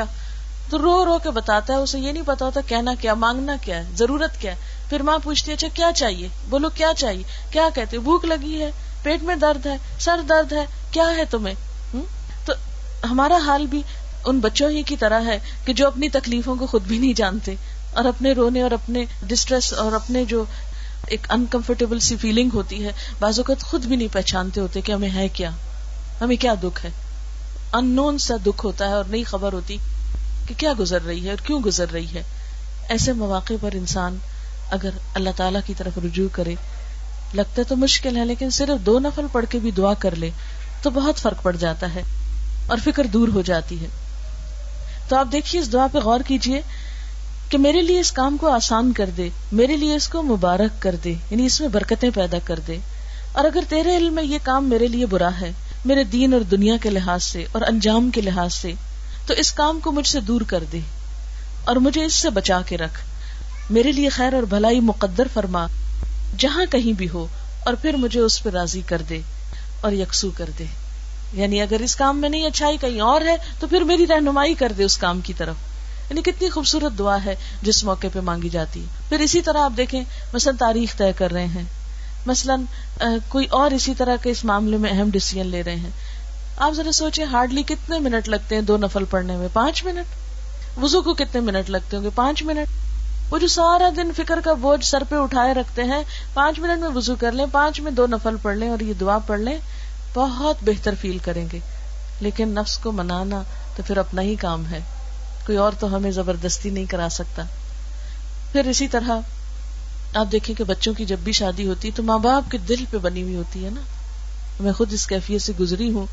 [0.70, 3.78] تو رو رو کے بتاتا ہے، اسے یہ نہیں پتا ہوتا کہنا کیا، مانگنا کیا
[3.78, 4.58] ہے، ضرورت کیا ہے۔
[4.90, 8.72] پھر ماں پوچھتی اچھا کیا چاہیے؟ بولو کیا چاہیے؟ کیا کہتے؟ بھوک لگی ہے،
[9.04, 11.56] پیٹ میں درد ہے، سر درد ہے، کیا ہے تمہیں؟
[12.46, 12.54] تو
[13.04, 13.82] ہمارا حال بھی
[14.26, 17.56] ان بچوں ہی کی طرح ہے کہ جو اپنی تکلیفوں کو خود بھی نہیں جانتے
[17.94, 20.44] اور اپنے رونے اور اپنے ڈسٹریس اور اپنے جو
[21.08, 25.10] ایک انکمفرٹیبل سی فیلنگ ہوتی ہے، بعض اوقات خود بھی نہیں پہچانتے ہوتے کہ ہمیں
[25.16, 25.50] ہے کیا،
[26.22, 26.92] ہمیں کیا دکھ ہے۔
[27.74, 29.78] ان نون سا دکھ ہوتا ہے اور نئی خبر ہوتی
[30.48, 32.24] کہ کیا گزر رہی ہے اور کیوں گزر رہی ہے۔
[32.90, 34.18] ایسے مواقع پر انسان
[34.72, 36.56] اگر اللہ تعالی کی طرف رجوع کرے،
[37.34, 40.30] لگتا تو مشکل ہے، لیکن صرف دو نفل پڑھ کے بھی دعا کر لے۔
[40.86, 42.02] تو بہت فرق پڑ جاتا ہے
[42.68, 43.88] اور فکر دور ہو جاتی ہے۔
[45.08, 46.62] تو آپ دیکھیے، اس دعا پہ غور کیجیے
[47.50, 50.96] کہ میرے لیے اس کام کو آسان کر دے، میرے لیے اس کو مبارک کر
[51.04, 52.78] دے یعنی اس میں برکتیں پیدا کر دے۔
[53.32, 55.52] اور اگر تیرے علم میں یہ کام میرے لیے برا ہے،
[55.86, 58.74] میرے دین اور دنیا کے لحاظ سے اور انجام کے لحاظ سے،
[59.26, 60.80] تو اس کام کو مجھ سے دور کر دے
[61.64, 63.02] اور مجھے اس سے بچا کے رکھ۔
[63.70, 65.68] میرے لیے خیر اور بھلائی مقدر فرما،
[66.38, 67.28] جہاں کہیں بھی ہو،
[67.66, 69.22] اور پھر مجھے اس پہ راضی کر دے۔
[69.86, 70.66] اور یکسو کر دے۔
[71.34, 74.72] یعنی اگر اس کام میں نہیں اچھائی کہیں اور ہے، تو پھر میری رہنمائی کر
[74.72, 75.56] دے اس کام کی طرف۔
[76.10, 79.72] یعنی کتنی خوبصورت دعا ہے جس موقع پہ مانگی جاتی۔ ہے پھر اسی طرح آپ
[79.78, 81.64] دیکھیں، مثلا تاریخ طے کر رہے ہیں۔
[82.26, 82.62] مثلاً
[83.28, 85.90] کوئی اور اسی طرح کے اس معاملے میں اہم ڈسیزن لے رہے ہیں۔
[86.58, 90.06] آپ ذرا سوچیں ہارڈلی کتنے منٹ لگتے ہیں دو نفل پڑھنے میں؟ پانچ منٹ؟
[90.84, 92.75] وزو کو کتنے منٹ لگتے ہوں گے؟ پانچ منٹ؟
[93.30, 96.90] وہ جو سارا دن فکر کا بوجھ سر پہ اٹھائے رکھتے ہیں، پانچ منٹ میں
[96.96, 99.58] وزو کر لیں، پانچ میں دو نفل پڑھ لیں اور یہ دعا پڑھ لیں،
[100.14, 101.60] بہت بہتر فیل کریں گے۔
[102.20, 103.44] لیکن نفس کو منانا
[103.76, 104.80] تو پھر اپنا ہی کام ہے۔
[105.46, 107.44] کوئی اور تو ہمیں زبردستی نہیں کرا سکتا۔
[108.52, 109.12] پھر اسی طرح
[110.14, 112.98] آپ دیکھیں کہ بچوں کی جب بھی شادی ہوتی تو ماں باپ کے دل پہ
[112.98, 113.82] بنی ہوئی ہوتی ہے نا۔
[114.60, 116.06] میں خود اس کیفیت سے گزری ہوں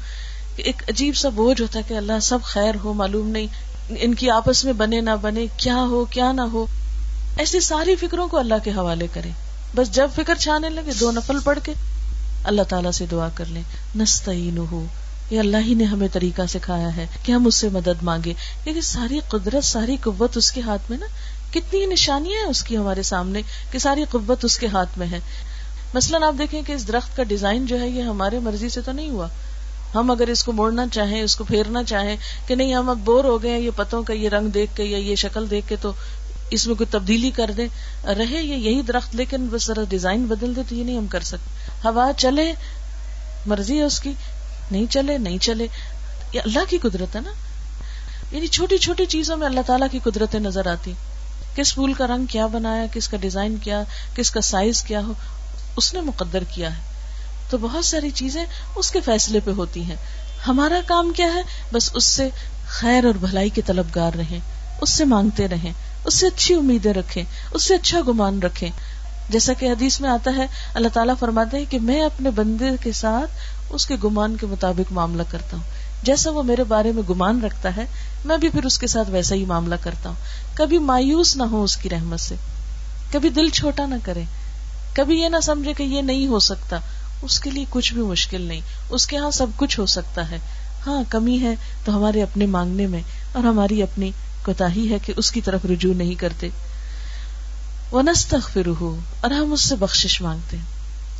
[0.57, 3.47] کہ ایک عجیب سا بوجھ ہوتا ہے کہ اللہ سب خیر ہو، معلوم نہیں
[3.89, 6.67] ان کی آپس میں بنے نہ بنے، کیا ہو، کیا نہ ہو۔
[7.39, 9.31] ایسی ساری فکروں کو اللہ کے حوالے کرے
[9.75, 11.73] بس جب فکر چھانے لگے، دو نفل پڑھ کے
[12.45, 13.63] اللہ تعالیٰ سے دعا کر لیں۔
[13.97, 14.87] نستعین ہو
[15.31, 18.71] یہ اللہ ہی نے ہمیں طریقہ سکھایا ہے کہ ہم اس سے مدد مانگے لیکن
[18.71, 21.07] یعنی ساری قدرت، ساری قوت اس کے ہاتھ میں نا،
[21.53, 25.21] کتنی نشانیاں ہیں اس کی ہمارے سامنے کہ ساری قوت اس کے ہاتھ میں ہے۔
[25.95, 28.93] مثلاً آپ دیکھیں کہ اس درخت کا ڈیزائن جو ہے، یہ ہمارے مرضی سے تو
[28.93, 29.29] نہیں ہوا۔
[29.95, 32.17] ہم اگر اس کو موڑنا چاہیں، اس کو پھیرنا چاہیں
[32.47, 34.99] کہ نہیں، ہم اب بور ہو گئے یہ پتوں کا یہ رنگ دیکھ کے یا
[34.99, 35.93] یہ شکل دیکھ کے تو
[36.55, 37.67] اس میں کوئی تبدیلی کر دے،
[38.05, 41.21] رہے یہ یہی درخت، لیکن بس ذرا ڈیزائن بدل دے تو یہ نہیں ہم کر
[41.21, 42.53] سکتے۔ ہوا چلے،
[43.47, 44.13] مرضی ہے اس کی،
[44.71, 45.67] نہیں چلے نہیں چلے۔
[46.33, 47.31] یہ اللہ کی قدرت ہے نا۔
[48.31, 50.93] یعنی چھوٹی چھوٹی چیزوں میں اللہ تعالیٰ کی قدرتیں نظر آتی۔
[51.55, 53.83] کس پھول کا رنگ کیا بنایا، کس کا ڈیزائن کیا،
[54.15, 55.13] کس کا سائز کیا ہو،
[55.77, 56.83] اس نے مقدر کیا ہے۔
[57.51, 58.45] تو بہت ساری چیزیں
[58.77, 59.97] اس کے فیصلے پہ ہوتی ہیں۔
[60.49, 62.29] ہمارا کام کیا ہے؟ بس اس سے
[62.67, 64.39] خیر اور بھلائی کے طلبگار رہیں،
[64.81, 65.73] اس سے مانگتے رہیں۔
[66.05, 68.71] اس سے اچھی امیدیں رکھیں، اس سے اچھا گمان رکھیں۔
[69.29, 72.93] جیسا کہ حدیث میں آتا ہے، اللہ تعالیٰ فرماتے ہیں کہ میں اپنے بندے کے
[72.93, 73.31] ساتھ
[73.71, 75.65] اس کے گمان کے مطابق معاملہ کرتا ہوں۔
[76.03, 77.85] جیسا وہ میرے بارے میں گمان رکھتا ہے،
[78.25, 80.17] میں بھی پھر اس کے ساتھ ویسا ہی معاملہ کرتا ہوں۔
[80.55, 82.35] کبھی مایوس نہ ہو اس کی رحمت سے۔
[83.13, 84.23] کبھی دل چھوٹا نہ کرے۔
[84.95, 86.79] کبھی یہ نہ سمجھے کہ یہ نہیں ہو سکتا۔
[87.23, 88.61] اس کے لیے کچھ بھی مشکل نہیں۔
[88.91, 90.39] اس کے ہاں سب کچھ ہو سکتا ہے۔
[90.87, 94.11] ہاں کمی ہے تو ہمارے اپنے مانگنے میں اور ہماری اپنی
[94.45, 96.49] کوتا ہے کہ اس کی طرف رجوع نہیں کرتے۔
[97.91, 98.03] وہ
[98.81, 100.57] ہو اور ہم اس سے بخش مانگتے۔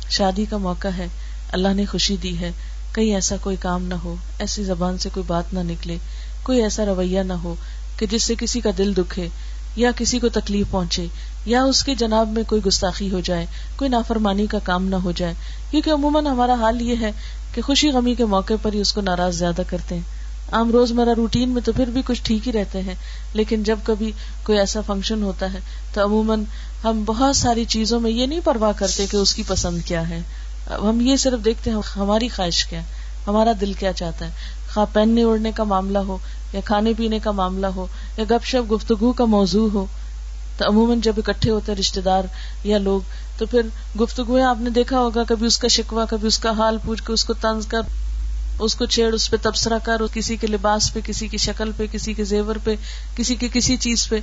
[0.09, 1.07] شادی کا موقع ہے،
[1.51, 2.51] اللہ نے خوشی دی ہے۔
[2.93, 5.97] کہیں ایسا کوئی کام نہ ہو، ایسی زبان سے کوئی بات نہ نکلے۔
[6.43, 7.55] کوئی ایسا رویہ نہ ہو
[7.97, 9.27] کہ جس سے کسی کا دل دکھے،
[9.75, 11.05] یا کسی کو تکلیف پہنچے،
[11.45, 15.11] یا اس کے جناب میں کوئی گستاخی ہو جائے، کوئی نافرمانی کا کام نہ ہو
[15.11, 15.33] جائے۔
[15.71, 17.11] کیونکہ عموماً ہمارا حال یہ ہے
[17.53, 20.22] کہ خوشی غمی کے موقع پر ہی اس کو ناراض زیادہ کرتے ہیں۔
[20.53, 22.95] عام روز مرہ روٹین میں تو پھر بھی کچھ ٹھیک ہی رہتے ہیں،
[23.33, 24.11] لیکن جب کبھی
[24.43, 25.59] کوئی ایسا فنکشن ہوتا ہے،
[25.93, 26.43] تو عموماً
[26.83, 30.21] ہم بہت ساری چیزوں میں یہ نہیں پرواہ کرتے کہ اس کی پسند کیا ہے۔
[30.69, 32.81] ہم یہ صرف دیکھتے ہیں، ہماری خواہش کیا
[33.27, 34.31] ہمارا دل کیا چاہتا ہے؟
[34.73, 36.17] خواہ پہننے اوڑھنے کا معاملہ ہو،
[36.53, 37.85] یا کھانے پینے کا معاملہ ہو،
[38.17, 39.85] یا گپ شپ، گفتگو کا موضوع ہو،
[40.57, 42.23] تو عموماً جب اکٹھے ہوتے ہیں رشتے دار
[42.63, 43.01] یا لوگ،
[43.37, 43.61] تو پھر
[44.01, 47.13] گفتگو آپ نے دیکھا ہوگا، کبھی اس کا شکوا کبھی اس کا حال پوچھ کے
[47.13, 47.81] اس کو تنز کر
[48.59, 51.85] اس کو چھیڑ، اس پہ تبصرہ کر کسی کے لباس پہ، کسی کی شکل پہ،
[51.91, 52.75] کسی کے زیور پہ،
[53.15, 54.19] کسی کے کسی چیز پہ۔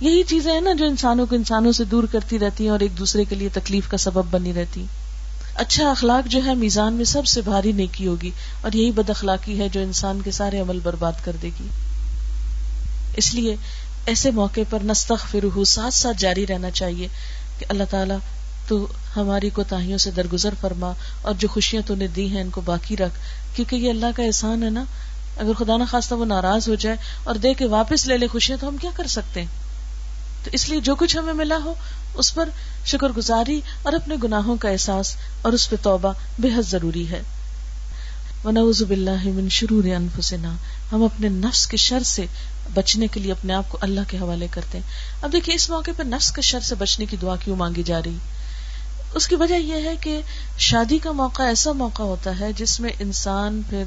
[0.00, 2.98] یہی چیزیں ہیں نا جو انسانوں کو انسانوں سے دور کرتی رہتی ہیں اور ایک
[2.98, 4.84] دوسرے کے لیے تکلیف کا سبب بنی رہتی
[5.54, 9.58] اچھا اخلاق جو ہے میزان میں سب سے بھاری نیکی ہوگی، اور یہی بد اخلاقی
[9.60, 11.68] ہے جو انسان کے سارے عمل برباد کر دے گی۔
[13.16, 13.56] اس لیے
[14.06, 17.08] ایسے موقع پر نستخ فرح ساتھ ساتھ جاری رہنا چاہیے
[17.58, 18.18] کہ اللہ تعالیٰ
[18.68, 22.60] تو ہماری کوتاہیوں سے درگزر فرما اور جو خوشیاں تو نے دی ہیں ان کو
[22.60, 23.14] باقی رکھ،
[23.56, 24.84] کیونکہ یہ اللہ کا احسان ہے نا۔
[25.36, 28.58] اگر خدا نہ خواستہ وہ ناراض ہو جائے اور دے کے واپس لے لے خوشیاں
[28.60, 29.48] تو ہم کیا کر سکتے ہیں؟
[30.44, 31.74] تو اس لیے جو کچھ ہمیں ملا ہو،
[32.14, 32.48] اس پر
[32.86, 37.22] شکر گزاری اور اپنے گناہوں کا احساس اور اس پہ توبہ بے حد ضروری ہے۔
[38.44, 40.56] ونعوذ باللہ من شرور انفسنا۔
[40.92, 42.26] ہم اپنے نفس کے شر سے
[42.74, 44.84] بچنے کے لیے اپنے آپ کو اللہ کے حوالے کرتے ہیں۔
[45.22, 48.00] اب دیکھیے، اس موقع پہ نفس کے شر سے بچنے کی دعا کیوں مانگی جا
[48.04, 48.16] رہی؟
[49.14, 50.20] اس کی وجہ یہ ہے کہ
[50.58, 53.84] شادی کا موقع ایسا موقع ہوتا ہے جس میں انسان پھر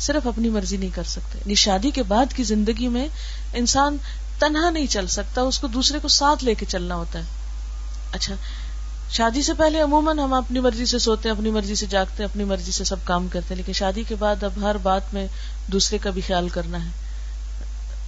[0.00, 3.08] صرف اپنی مرضی نہیں کر سکتے۔ یعنی شادی کے بعد کی زندگی میں
[3.54, 3.96] انسان
[4.38, 7.24] تنہا نہیں چل سکتا، اس کو دوسرے کو ساتھ لے کے چلنا ہوتا ہے۔
[8.12, 8.34] اچھا
[9.10, 12.30] شادی سے پہلے عموماً ہم اپنی مرضی سے سوتے ہیں، اپنی مرضی سے جاگتے ہیں،
[12.30, 15.26] اپنی مرضی سے سب کام کرتے ہیں، لیکن شادی کے بعد اب ہر بات میں
[15.66, 16.90] دوسرے کا بھی خیال کرنا ہے۔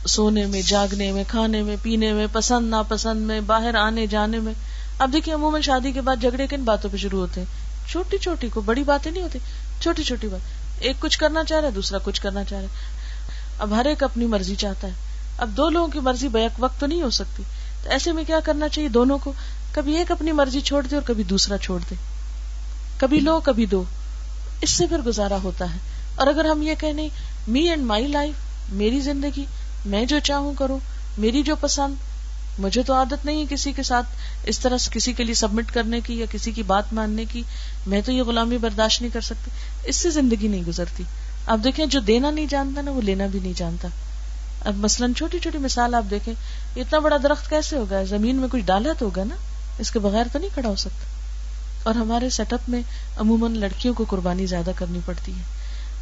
[0.06, 4.52] سونے میں، جاگنے میں، کھانے میں، پینے میں، پسند، ناپسند میں، باہر آنے جانے میں۔
[4.98, 8.48] اب دیکھیے عموماً شادی کے بعد جھگڑے کن باتوں پہ شروع ہوتے ہیں؟ چھوٹی چھوٹی
[8.48, 9.38] کو بڑی باتیں نہیں ہوتی،
[9.80, 10.40] چھوٹی چھوٹی بات۔
[10.78, 12.74] ایک کچھ کرنا چاہ رہا ہے، دوسرا کچھ کرنا چاہ رہا ہے۔
[13.58, 14.92] اب ہر ایک اپنی مرضی چاہتا ہے۔
[15.38, 17.42] اب دو لوگوں کی مرضی بیک وقت تو نہیں ہو سکتی۔
[17.84, 19.32] تو ایسے میں کیا کرنا چاہیے دونوں کو؟
[19.72, 21.94] کبھی ایک اپنی مرضی چھوڑ دے اور کبھی دوسرا چھوڑ دے۔
[22.98, 23.84] کبھی لو، کبھی دو۔
[24.60, 25.78] اس سے پھر گزارا ہوتا ہے۔
[26.16, 27.08] اور اگر ہم یہ کہیں
[27.48, 28.34] می اینڈ مائی لائف
[28.72, 29.44] میری زندگی،
[29.86, 30.78] میں جو چاہوں کروں،
[31.18, 31.94] میری جو پسند
[32.58, 34.06] مجھے تو عادت نہیں ہے کسی کے ساتھ
[34.44, 37.42] اس طرح کسی کے لیے سبمٹ کرنے کی یا کسی کی بات ماننے کی۔
[37.86, 39.50] میں تو یہ غلامی برداشت نہیں کر سکتی۔
[39.84, 41.02] اس سے زندگی نہیں گزرتی۔
[41.46, 43.88] اب دیکھیں جو دینا نہیں جانتا نا، وہ لینا بھی نہیں جانتا۔
[44.60, 46.34] اب مثلاً چھوٹی چھوٹی مثال آپ دیکھیں
[46.76, 49.34] اتنا بڑا درخت کیسے ہوگا؟ زمین میں کچھ ڈالا تو ہوگا نا؟
[49.78, 51.06] اس کے بغیر تو نہیں کھڑا ہو سکتا۔
[51.82, 52.82] اور ہمارے سیٹ اپ میں
[53.16, 55.42] عموماً لڑکیوں کو قربانی زیادہ کرنی پڑتی ہے۔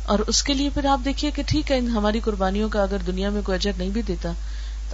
[0.04, 3.30] اور اس کے لیے پھر آپ دیکھیے کہ ٹھیک ہے ہماری قربانیوں کا اگر دنیا
[3.30, 4.32] میں کوئی اجر نہیں بھی دیتا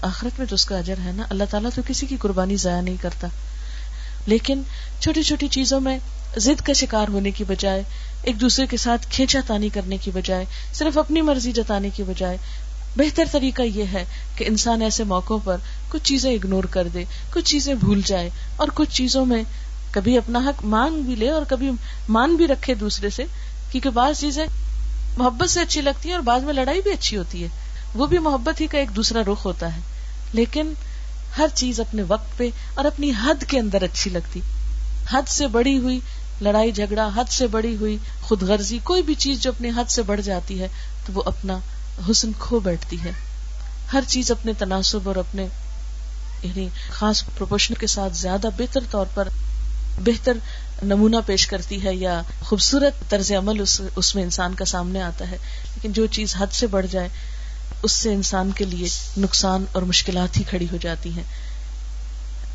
[0.03, 2.81] آخرت میں تو اس کا اجر ہے نا، اللہ تعالیٰ تو کسی کی قربانی ضائع
[2.81, 3.29] نہیں کرتا۔
[4.27, 4.63] لیکن
[5.01, 5.99] چھوٹی چھوٹی چیزوں میں
[6.37, 7.83] ضد کا شکار ہونے کی بجائے،
[8.23, 12.37] ایک دوسرے کے ساتھ کھینچا تانی کرنے کی بجائے، صرف اپنی مرضی جتانے کی بجائے،
[12.97, 14.05] بہتر طریقہ یہ ہے
[14.37, 15.57] کہ انسان ایسے موقعوں پر
[15.89, 19.43] کچھ چیزیں اگنور کر دے، کچھ چیزیں بھول جائے اور کچھ چیزوں میں
[19.91, 21.71] کبھی اپنا حق مانگ بھی لے اور کبھی
[22.09, 23.25] مان بھی رکھے دوسرے سے،
[23.73, 24.47] کیونکہ بعض چیزیں
[25.17, 27.49] محبت سے اچھی لگتی ہیں اور بعد میں لڑائی بھی اچھی ہوتی ہے۔
[27.95, 29.81] وہ بھی محبت ہی کا ایک دوسرا رخ ہوتا ہے۔
[30.33, 30.73] لیکن
[31.39, 34.41] ہر چیز اپنے وقت پہ اور اپنی حد کے اندر اچھی لگتی۔
[35.13, 36.01] حد سے بڑی ہوئی
[36.41, 40.03] لڑائی جھگڑا، حد سے بڑی ہوئی خود غرضی، کوئی بھی چیز جو اپنی حد سے
[40.03, 40.69] بڑھ جاتی ہے
[41.07, 41.59] تو وہ اپنا
[42.11, 43.11] حسن کھو بیٹھتی ہے۔
[43.93, 45.47] ہر چیز اپنے تناسب اور اپنے
[46.43, 49.29] یعنی خاص پروپورشن کے ساتھ زیادہ بہتر طور پر
[50.05, 50.33] بہتر
[50.83, 55.31] نمونہ پیش کرتی ہے یا خوبصورت طرز عمل اس اس میں انسان کا سامنے آتا
[55.31, 55.37] ہے۔
[55.75, 57.09] لیکن جو چیز حد سے بڑھ جائے
[57.83, 61.25] اس سے انسان کے لیے نقصان اور مشکلات ہی کھڑی ہو جاتی ہیں۔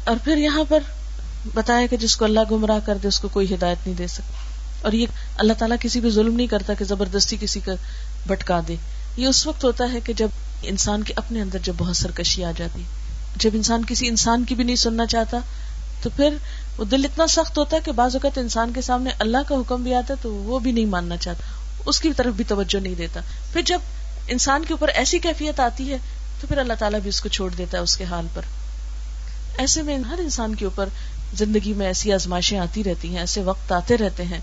[0.03, 0.79] اور پھر یہاں پر
[1.53, 4.33] بتایا کہ جس کو اللہ گمراہ کر دے، اس کو کوئی ہدایت نہیں دے سکتا۔
[4.81, 5.05] اور یہ
[5.37, 7.71] اللہ تعالیٰ کسی پہ ظلم نہیں کرتا کہ زبردستی کسی کا
[8.27, 8.75] بٹکا دے۔
[9.17, 10.27] یہ اس وقت ہوتا ہے کہ جب
[10.63, 12.83] انسان کے اپنے اندر جب بہت سرکشی آ جاتی
[13.35, 15.37] جب انسان کسی انسان کی بھی نہیں سننا چاہتا،
[16.01, 16.29] تو پھر
[16.77, 19.83] وہ دل اتنا سخت ہوتا ہے کہ بعض اوقات انسان کے سامنے اللہ کا حکم
[19.83, 21.43] بھی آتا ہے تو وہ بھی نہیں ماننا چاہتا۔
[21.85, 23.19] اس کی طرف بھی توجہ نہیں دیتا۔
[23.53, 23.79] پھر جب
[24.27, 25.97] انسان کے اوپر ایسی کیفیت آتی ہے
[26.41, 28.41] تو پھر اللہ تعالیٰ بھی اس کو چھوڑ دیتا ہے اس کے حال پر۔
[29.57, 30.89] ایسے میں ہر انسان کے اوپر
[31.37, 34.39] زندگی میں ایسی آزمائشیں آتی رہتی ہیں، ایسے وقت آتے رہتے ہیں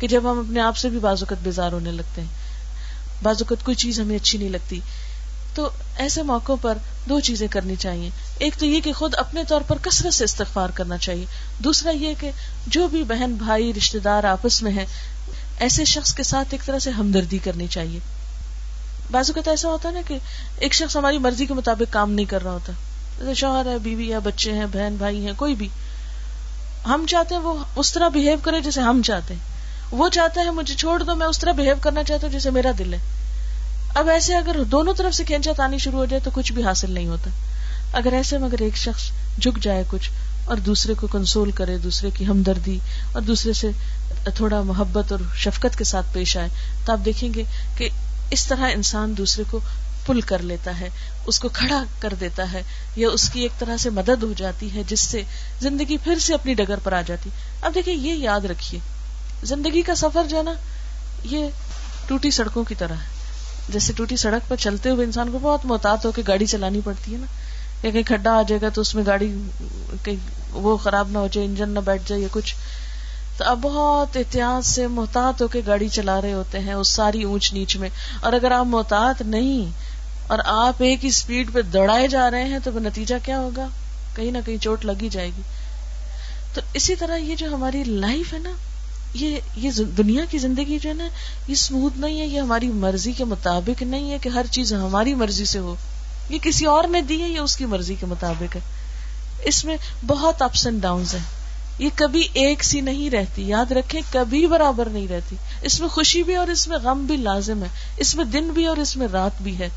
[0.00, 2.28] کہ جب ہم اپنے آپ سے بھی بعض اوقات بیزار ہونے لگتے ہیں،
[3.22, 4.80] بعض اوقات کوئی چیز ہمیں اچھی نہیں لگتی۔
[5.54, 9.60] تو ایسے موقعوں پر دو چیزیں کرنی چاہیے۔ ایک تو یہ کہ خود اپنے طور
[9.60, 11.24] پر کثرت سے استغفار کرنا چاہیے۔
[11.58, 12.30] دوسرا یہ کہ
[12.66, 14.86] جو بھی بہن، بھائی رشتے دار آپس میں ہے
[15.58, 17.98] ایسے شخص کے ساتھ ایک طرح سے ہمدردی کرنی چاہیے۔
[19.10, 20.18] بعض اوقات ایسا ہوتا ہے نا کہ
[20.56, 22.72] ایک شخص ہماری مرضی کے مطابق کام نہیں کر رہا ہوتا۔
[23.18, 25.68] جیسے شوہر ہے، بیوی ہے، بچے ہیں، بہن، بھائی ہیں، کوئی بھی۔
[26.86, 29.40] ہم چاہتے ہیں وہ اس طرح بہیو کرے جیسے ہم چاہتے ہیں۔
[29.90, 32.70] وہ چاہتا ہے مجھے چھوڑ دو، میں اس طرح بہیو کرنا چاہتا ہوں جیسے میرا
[32.78, 32.98] دل ہے۔
[33.94, 36.90] اب ایسے اگر دونوں طرف سے کھینچا تانی شروع ہو جائے تو کچھ بھی حاصل
[36.90, 37.30] نہیں ہوتا۔
[37.92, 39.02] اگر ایسے میں اگر ایک شخص
[39.40, 40.10] جھک جائے کچھ
[40.44, 42.78] اور دوسرے کو کنسول کرے، دوسرے کی ہمدردی
[43.12, 43.70] اور دوسرے سے
[44.36, 46.48] تھوڑا محبت اور شفقت کے ساتھ پیش آئے،
[46.84, 47.42] تو آپ دیکھیں گے
[47.76, 47.88] کہ
[48.32, 49.60] اس طرح انسان دوسرے کو
[50.06, 50.88] پل کر لیتا ہے،
[51.26, 52.62] اس کو کھڑا کر دیتا ہے،
[52.96, 55.22] یا اس کی ایک طرح سے مدد ہو جاتی ہے جس سے
[55.60, 57.30] زندگی پھر سے اپنی ڈگر پر آ جاتی۔
[57.62, 58.80] اب دیکھیں، یہ یاد رکھیے،
[59.42, 60.52] زندگی کا سفر جو ہے نا
[61.24, 61.48] یہ
[62.06, 63.10] ٹوٹی سڑکوں کی طرح ہے۔
[63.68, 67.12] جیسے ٹوٹی سڑک پر چلتے ہوئے انسان کو بہت محتاط ہو کے گاڑی چلانی پڑتی
[67.12, 67.26] ہے نا۔
[67.82, 69.34] یا کہیں کھڈا آ جائے گا تو اس میں گاڑی
[70.04, 70.16] کہیں
[70.50, 72.54] وہ خراب نہ ہو جائے، انجن نہ بیٹھ جائے یا کچھ۔
[73.36, 77.22] تو اب بہت احتیاط سے محتاط ہو کے گاڑی چلا رہے ہوتے ہیں، اس ساری
[77.22, 77.88] اونچ نیچ میں۔
[78.20, 79.70] اور اگر آپ محتاط نہیں،
[80.26, 83.68] اور آپ ایک ہی اسپیڈ پہ دوڑائے جا رہے ہیں، تو نتیجہ کیا ہوگا؟
[84.14, 85.42] کہیں نہ کہیں چوٹ لگی جائے گی۔
[86.54, 88.50] تو اسی طرح یہ جو ہماری لائف ہے نا،
[89.14, 93.12] یہ یہ دنیا کی زندگی جو ہے نا، یہ اسموتھ نہیں ہے، یہ ہماری مرضی
[93.12, 95.74] کے مطابق نہیں ہے کہ ہر چیز ہماری مرضی سے ہو۔
[96.28, 98.60] یہ کسی اور نے دی ہے، یہ اس کی مرضی کے مطابق ہے۔
[99.42, 101.41] اس میں بہت اپس اینڈ ڈاؤن ہیں۔
[101.78, 106.22] یہ کبھی ایک سی نہیں رہتی، یاد رکھے کبھی برابر نہیں رہتی۔ اس میں خوشی
[106.22, 109.08] بھی اور اس میں غم بھی لازم ہے، اس میں دن بھی اور اس میں
[109.12, 109.68] رات بھی ہے۔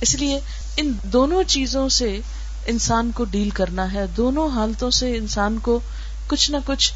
[0.00, 0.40] اس لیے
[0.76, 2.20] ان دونوں چیزوں سے
[2.66, 5.80] انسان کو ڈیل کرنا ہے، دونوں حالتوں سے انسان کو
[6.26, 6.92] کچھ نہ کچھ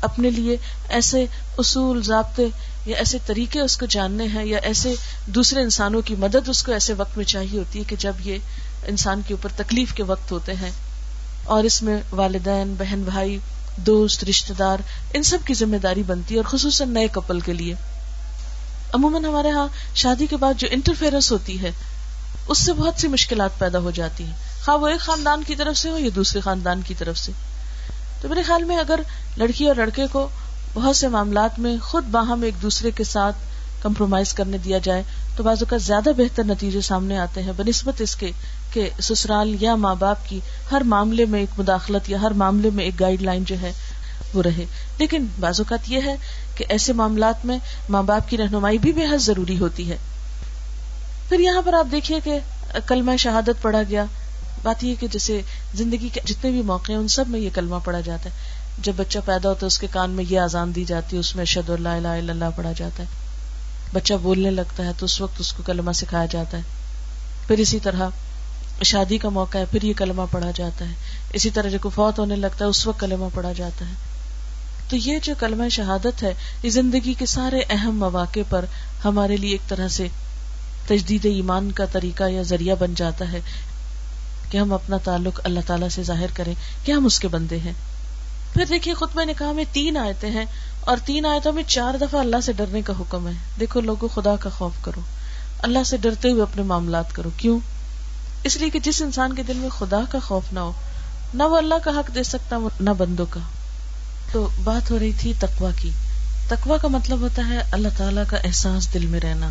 [0.00, 0.56] اپنے لیے
[0.88, 1.26] ایسے
[1.58, 2.46] اصول، ضابطے
[2.86, 4.94] یا ایسے طریقے اس کو جاننے ہیں یا ایسے
[5.26, 8.38] دوسرے انسانوں کی مدد اس کو ایسے وقت میں چاہیے ہوتی ہے کہ جب یہ
[8.86, 10.70] انسان کے اوپر تکلیف کے وقت ہوتے ہیں۔
[11.44, 13.38] اور اس میں والدین، بہن بھائی،
[13.76, 14.78] دوست رشتے دار،
[15.14, 17.74] ان سب کی ذمہ داری بنتی ہے اور خصوصاً نئے کپل کے لیے۔
[18.92, 21.70] عموماً ہمارے ہاں شادی کے بعد جو انٹرفیئرنس ہوتی ہے،
[22.48, 25.76] اس سے بہت سی مشکلات پیدا ہو جاتی ہیں۔ خواہ وہ ایک خاندان کی طرف
[25.76, 27.32] سے ہو یا دوسرے خاندان کی طرف سے۔
[28.20, 29.00] تو میرے خیال میں اگر
[29.36, 30.28] لڑکی اور لڑکے کو
[30.74, 33.36] بہت سے معاملات میں خود باہم ایک دوسرے کے ساتھ
[33.82, 35.02] کمپرومائز کرنے دیا جائے،
[35.36, 38.30] تو بازو کا زیادہ بہتر نتیجے سامنے آتے ہیں، بنسبت اس کے
[38.72, 42.84] کہ سسرال یا ماں باپ کی ہر معاملے میں ایک مداخلت یا ہر معاملے میں
[42.84, 43.72] ایک گائیڈ لائن جو ہے،
[44.34, 44.64] وہ رہے۔
[44.98, 46.16] لیکن بعض اوقات یہ ہے
[46.54, 49.96] کہ ایسے معاملات میں ماں باپ کی رہنمائی بھی بے حد ضروری ہوتی ہے۔
[51.28, 52.38] پھر یہاں پر آپ دیکھیے کہ
[52.86, 54.04] کلمہ شہادت پڑھا گیا۔
[54.62, 55.40] بات یہ کہ جیسے
[55.74, 58.30] زندگی کے جتنے بھی موقع ہیں، ان سب میں یہ کلمہ پڑھا جاتا ہے۔
[58.82, 61.36] جب بچہ پیدا ہوتا ہے، اس کے کان میں یہ آزان دی جاتی ہے، اس
[61.36, 63.08] میں اشد اللہ الہ الا اللہ پڑھا جاتا ہے۔
[63.92, 66.62] بچہ بولنے لگتا ہے تو اس وقت اس کو کلمہ سکھایا جاتا ہے۔
[67.46, 68.08] پھر اسی طرح
[68.84, 70.94] شادی کا موقع ہے، پھر یہ کلمہ پڑھا جاتا ہے۔
[71.32, 73.92] اسی طرح جب فوت ہونے لگتا ہے، اس وقت کلمہ پڑھا جاتا ہے۔
[74.88, 78.64] تو یہ جو کلمہ شہادت ہے، یہ زندگی کے سارے اہم مواقع پر
[79.04, 80.08] ہمارے لیے ایک طرح سے
[80.86, 83.40] تجدید ایمان کا طریقہ یا ذریعہ بن جاتا ہے
[84.50, 87.72] کہ ہم اپنا تعلق اللہ تعالیٰ سے ظاہر کریں کہ ہم اس کے بندے ہیں۔
[88.52, 90.44] پھر دیکھیے، خطبہ نے کہا میں تین آیتیں ہیں
[90.80, 94.36] اور تین آیتوں میں چار دفعہ اللہ سے ڈرنے کا حکم ہے۔ دیکھو، لوگوں، خدا
[94.36, 95.00] کا خوف کرو۔
[95.58, 97.58] اللہ سے ڈرتے ہوئے اپنے معاملات کرو۔ کیوں؟
[98.44, 100.72] اس لیے کہ جس انسان کے دل میں خدا کا خوف نہ ہو،
[101.34, 103.40] نہ وہ اللہ کا حق دے سکتا نہ بندوں کا۔
[104.32, 105.90] تو بات ہو رہی تھی تقوا کی۔
[106.48, 109.50] تقوا کا مطلب ہوتا ہے اللہ تعالیٰ کا احساس دل میں رہنا۔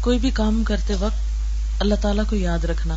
[0.00, 1.20] کوئی بھی کام کرتے وقت
[1.80, 2.96] اللہ تعالیٰ کو یاد رکھنا۔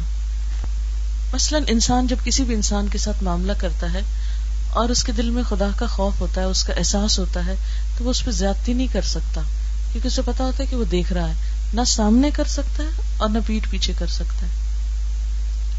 [1.34, 4.02] مثلاً انسان جب کسی بھی انسان کے ساتھ معاملہ کرتا ہے
[4.70, 7.56] اور اس کے دل میں خدا کا خوف ہوتا ہے، اس کا احساس ہوتا ہے،
[7.98, 9.42] تو وہ اس پہ زیادتی نہیں کر سکتا۔
[9.92, 11.34] کیونکہ اسے پتا ہوتا ہے کہ وہ دیکھ رہا ہے۔
[11.74, 14.63] نہ سامنے کر سکتا ہے اور نہ پیٹ پیچھے کر سکتا ہے۔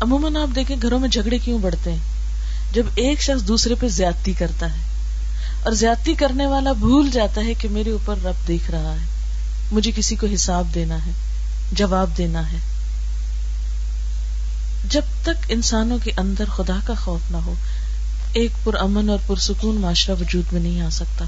[0.05, 1.99] عموماً آپ دیکھیں گھروں میں جھگڑے کیوں بڑھتے ہیں؟
[2.73, 4.83] جب ایک شخص دوسرے پہ زیادتی کرتا ہے
[5.63, 9.05] اور زیادتی کرنے والا بھول جاتا ہے کہ میرے اوپر رب دیکھ رہا ہے،
[9.73, 11.11] مجھے کسی کو حساب دینا ہے،
[11.73, 12.59] جواب دینا ہے۔
[14.91, 17.55] جب تک انسانوں کے اندر خدا کا خوف نہ ہو،
[18.33, 21.25] ایک پر امن اور پرسکون معاشرہ وجود میں نہیں آ سکتا۔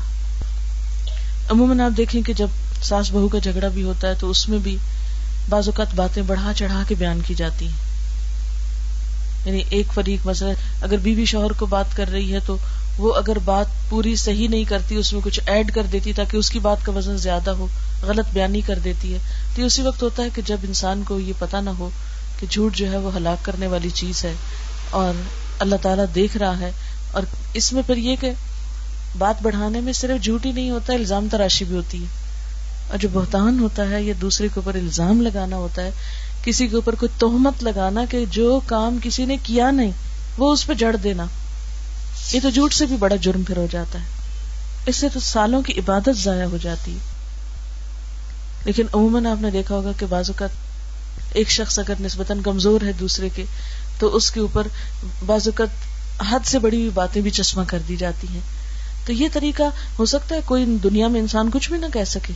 [1.51, 2.49] عموماً آپ دیکھیں کہ جب
[2.83, 4.77] ساس بہو کا جھگڑا بھی ہوتا ہے تو اس میں بھی
[5.49, 7.86] بعض اوقات باتیں بڑھا چڑھا کے بیان کی جاتی ہیں۔
[9.47, 12.57] یعنی ایک فریق مثلا اگر بیوی شوہر کو بات کر رہی ہے تو
[12.99, 16.51] وہ اگر بات پوری صحیح نہیں کرتی، اس میں کچھ ایڈ کر دیتی تاکہ اس
[16.51, 17.67] کی بات کا وزن زیادہ ہو،
[18.03, 19.19] غلط بیانی کر دیتی ہے۔
[19.57, 21.91] تو اسی وقت ہوتا ہے کہ جب انسان کو یہ پتا نہ ہو
[22.41, 24.33] کہ جھوٹ جو ہے وہ ہلاک کرنے والی چیز ہے
[24.91, 25.13] اور
[25.59, 26.71] اللہ تعالیٰ دیکھ رہا ہے۔
[27.13, 27.23] اور
[27.55, 28.31] اس میں پھر یہ کہ
[29.19, 32.27] بات بڑھانے میں صرف جھوٹ ہی نہیں ہوتا، الزام تراشی بھی ہوتی ہے۔
[32.91, 35.91] اور جو بہتان ہوتا ہے یہ دوسرے کے اوپر الزام لگانا ہوتا ہے
[36.47, 39.91] کسی کے اوپر کوئی توہمت لگانا کہ جو کام کسی نے کیا نہیں،
[40.39, 41.25] وہ اس پہ جڑ دینا۔
[42.33, 44.05] یہ تو جھوٹ سے بھی بڑا جرم پھر ہو جاتا ہے۔
[44.87, 46.99] اس سے تو سالوں کی عبادت ضائع ہو جاتی ہے۔
[48.65, 50.51] لیکن عموماً آپ نے دیکھا ہوگا کہ بعض اوقات
[51.33, 53.45] ایک شخص اگر نسبتاً کمزور ہے دوسرے کے،
[53.99, 54.67] تو اس کے اوپر
[55.27, 55.69] بعض اوقات
[56.33, 58.41] حد سے بڑی ہوئی باتیں بھی چشمہ کر دی جاتی ہیں۔
[59.07, 59.63] تو یہ طریقہ
[59.99, 62.33] ہو سکتا ہے کوئی دنیا میں انسان کچھ بھی نہ کہہ سکے۔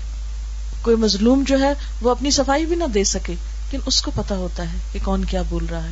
[0.83, 3.35] کوئی مظلوم جو ہے وہ اپنی صفائی بھی نہ دے سکے۔
[3.73, 5.91] لیکن اس کو پتا ہوتا ہے کہ کون کیا بول رہا ہے۔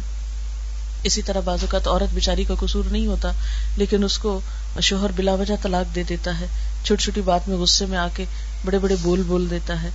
[1.03, 3.33] اسی طرح بازو کا عورت بےچاری کا قصور نہیں ہوتا،
[3.77, 4.41] لیکن اس کو
[4.81, 6.47] شوہر بلا وجہ طلاق دے دیتا ہے۔
[6.85, 8.25] چھوٹی چھوٹی بات میں غصے میں آ کے
[8.65, 9.89] بڑے بڑے بول بول دیتا ہے،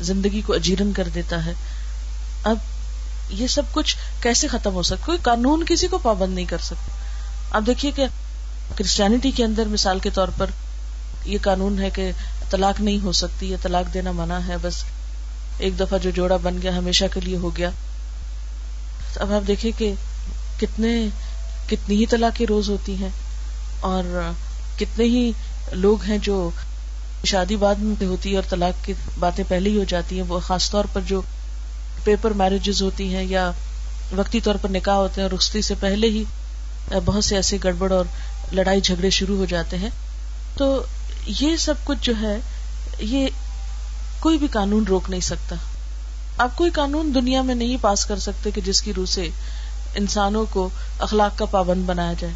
[0.00, 1.52] زندگی کو اجیرن کر دیتا ہے۔
[2.44, 2.56] اب
[3.30, 6.92] یہ سب کچھ کیسے ختم ہو سکتا کوئی قانون کسی کو پابند نہیں کر سکتا۔
[7.50, 8.06] اب دیکھیے کہ
[8.76, 10.46] کرسچینٹی کے اندر مثال کے طور پر
[11.24, 12.10] یہ قانون ہے کہ
[12.50, 14.84] طلاق نہیں ہو سکتی یا طلاق دینا منع ہے، بس
[15.60, 17.70] ایک دفعہ جو جوڑا بن گیا ہمیشہ کے لیے ہو گیا۔
[19.16, 19.92] اب آپ دیکھیں کہ
[20.60, 21.08] کتنے
[21.70, 23.08] کتنی ہی طلاق کی روز ہوتی ہیں
[23.80, 24.32] اور
[24.78, 25.32] کتنے ہی
[25.72, 26.50] لوگ ہیں جو
[27.24, 30.38] شادی بعد میں ہوتی ہے اور طلاق کی باتیں پہلے ہی ہو جاتی ہیں۔ وہ
[30.38, 31.22] خاص طور پر جو
[32.04, 33.50] پیپر میرجز ہوتی ہیں یا
[34.12, 36.24] وقتی طور پر نکاح ہوتے ہیں اور رخصتی سے پہلے ہی
[37.04, 38.04] بہت سے ایسے گڑبڑ اور
[38.52, 39.90] لڑائی جھگڑے شروع ہو جاتے ہیں۔
[40.56, 40.82] تو
[41.26, 42.36] یہ سب کچھ جو ہے،
[42.98, 43.28] یہ
[44.20, 45.56] کوئی بھی قانون روک نہیں سکتا۔
[46.38, 49.28] آپ کوئی قانون دنیا میں نہیں پاس کر سکتے کہ جس کی روح سے
[49.94, 52.34] انسانوں کو اخلاق کا پابند بنایا جائے۔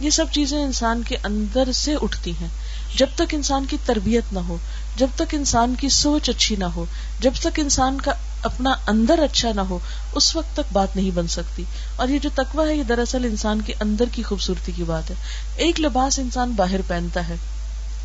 [0.00, 2.48] یہ سب چیزیں انسان کے اندر سے اٹھتی ہیں۔
[2.96, 4.56] جب تک انسان کی تربیت نہ ہو،
[4.96, 6.84] جب تک انسان کی سوچ اچھی نہ ہو،
[7.20, 9.78] جب تک انسان کا اپنا اندر اچھا نہ ہو،
[10.14, 11.64] اس وقت تک بات نہیں بن سکتی۔
[11.96, 15.14] اور یہ جو تقوی ہے، یہ دراصل انسان کے اندر کی خوبصورتی کی بات ہے۔
[15.56, 17.34] ایک لباس انسان باہر پہنتا ہے،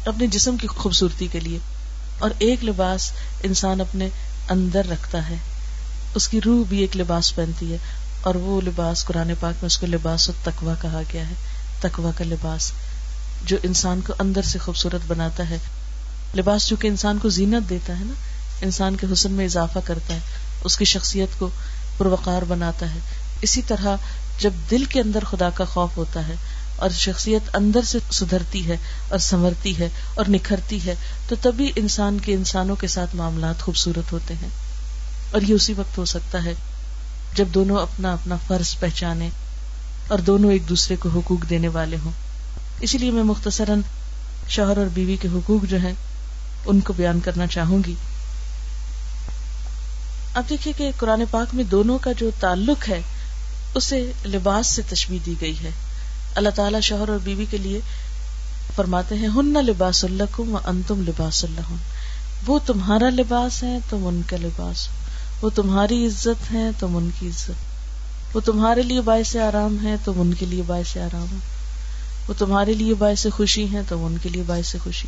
[0.06, 1.60] اپنے جسم کی خوبصورتی کے لیے۔
[2.20, 3.12] اور ایک لباس
[3.44, 4.10] انسان اپنے
[4.50, 5.36] اندر رکھتا ہے۔
[6.16, 7.78] اس کی روح بھی ایک لباس پہنتی ہے
[8.22, 11.34] اور وہ لباس قرآن پاک میں اس کو لباس و تقوا کہا گیا ہے۔
[11.82, 12.72] تقوا کا لباس
[13.46, 15.58] جو انسان کو اندر سے خوبصورت بناتا ہے۔
[16.36, 18.14] لباس جو کہ انسان کو زینت دیتا ہے نا،
[18.62, 20.20] انسان کے حسن میں اضافہ کرتا ہے،
[20.64, 21.50] اس کی شخصیت کو
[21.98, 23.00] پروقار بناتا ہے۔
[23.42, 23.96] اسی طرح
[24.40, 26.36] جب دل کے اندر خدا کا خوف ہوتا ہے
[26.80, 28.76] اور شخصیت اندر سے سدھرتی ہے
[29.10, 30.96] اور سنورتی ہے اور نکھرتی ہے،
[31.28, 34.50] تو تبھی انسان کے انسانوں کے ساتھ معاملات خوبصورت ہوتے ہیں۔
[35.32, 36.54] اور یہ اسی وقت ہو سکتا ہے
[37.36, 39.30] جب دونوں اپنا اپنا فرض پہچانے
[40.08, 42.12] اور دونوں ایک دوسرے کو حقوق دینے والے ہوں۔
[42.80, 43.82] اسی لیے میں مختصراً
[44.50, 45.94] شوہر اور بیوی کے حقوق جو ہیں،
[46.66, 47.94] ان کو بیان کرنا چاہوں گی۔
[50.34, 53.02] اب دیکھیے کہ قرآن پاک میں دونوں کا جو تعلق ہے،
[53.76, 55.70] اسے لباس سے تشبیح دی گئی ہے۔
[56.40, 57.80] اللہ تعالیٰ شوہر اور بیوی کے لیے
[58.76, 61.74] فرماتے ہیں، ہن لباس اللہ کم انتم لباس اللہ
[62.48, 64.88] وہ تمہارا لباس ہے، تم ان کا لباس
[65.42, 70.14] وہ تمہاری عزت ہے، تم ان کی عزت۔ وہ تمہارے لیے باعث آرام ہے، تم
[70.16, 71.38] ان کے لیے باعث آرام ہے۔
[72.28, 75.08] وہ تمہارے لیے باعث خوشی ہے، تم ان کے لیے باعث خوشی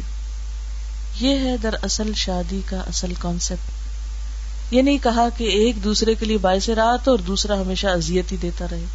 [1.19, 6.25] یہ ہے در اصل شادی کا اصل کانسیپٹ یہ نہیں کہا کہ ایک دوسرے کے
[6.25, 8.85] لیے باعث رات اور دوسرا ہمیشہ اذیت ہی دیتا رہے۔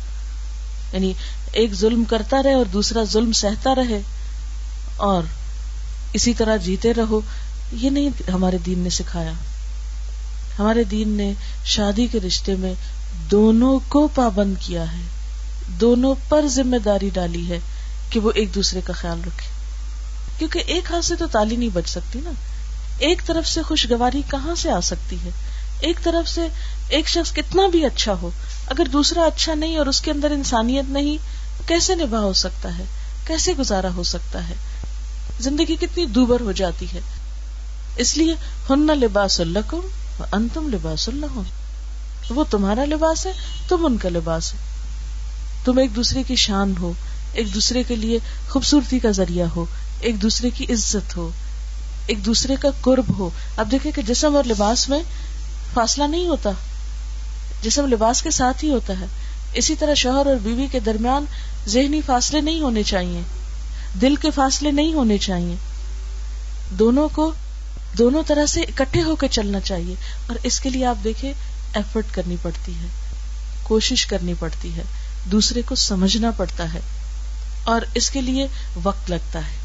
[0.92, 1.12] یعنی
[1.52, 4.00] ایک ظلم کرتا رہے اور دوسرا ظلم سہتا رہے
[4.96, 5.22] اور
[6.12, 7.20] اسی طرح جیتے رہو،
[7.72, 9.32] یہ نہیں ہمارے دین نے سکھایا۔
[10.58, 11.32] ہمارے دین نے
[11.64, 12.74] شادی کے رشتے میں
[13.30, 15.02] دونوں کو پابند کیا ہے،
[15.68, 17.58] دونوں پر ذمہ داری ڈالی ہے
[18.10, 19.56] کہ وہ ایک دوسرے کا خیال رکھے۔
[20.38, 22.30] کیونکہ ایک ہاتھ سے تو تالی نہیں بچ سکتی نا۔
[22.98, 25.30] ایک طرف سے خوشگواری کہاں سے آ سکتی ہے؟
[25.80, 26.48] ایک طرف سے
[26.88, 28.30] ایک شخص کتنا بھی اچھا ہو
[28.66, 31.16] اگر دوسرا اچھا نہیں اور اس کے اندر انسانیت نہیں،
[31.68, 32.84] کیسے نباہ ہو سکتا ہے؟
[33.26, 34.54] کیسے گزارا ہو سکتا ہے؟
[35.40, 37.00] زندگی کتنی دوبر ہو جاتی ہے۔
[37.96, 38.34] اس لیے،
[38.70, 39.74] ہن لباس اللہ
[40.32, 41.40] انتم لباس اللہ
[42.30, 43.32] وہ تمہارا لباس ہے،
[43.68, 44.58] تم ان کا لباس ہے۔
[45.64, 46.92] تم ایک دوسرے کی شان ہو،
[47.32, 49.64] ایک دوسرے کے لیے خوبصورتی کا ذریعہ ہو،
[50.00, 51.30] ایک دوسرے کی عزت ہو،
[52.06, 55.00] ایک دوسرے کا قرب ہو۔ اب دیکھیں کہ جسم اور لباس میں
[55.74, 56.50] فاصلہ نہیں ہوتا۔
[57.62, 59.06] جسم لباس کے ساتھ ہی ہوتا ہے۔
[59.52, 61.24] اسی طرح شوہر اور بیوی کے درمیان
[61.66, 63.20] ذہنی فاصلے نہیں ہونے چاہیے۔
[64.00, 65.54] دل کے فاصلے نہیں ہونے چاہیے۔
[66.70, 67.32] دونوں کو
[67.98, 69.94] دونوں طرح سے اکٹھے ہو کے چلنا چاہیے۔
[70.26, 71.32] اور اس کے لیے آپ دیکھیں
[71.74, 72.86] ایفرٹ کرنی پڑتی ہے۔
[73.62, 74.82] کوشش کرنی پڑتی ہے۔
[75.32, 76.80] دوسرے کو سمجھنا پڑتا ہے۔
[77.64, 78.46] اور اس کے لیے
[78.82, 79.56] وقت لگتا ہے۔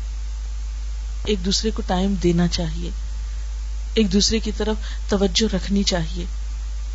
[1.25, 2.89] ایک دوسرے کو ٹائم دینا چاہیے۔
[3.93, 4.75] ایک دوسرے کی طرف
[5.09, 6.25] توجہ رکھنی چاہیے۔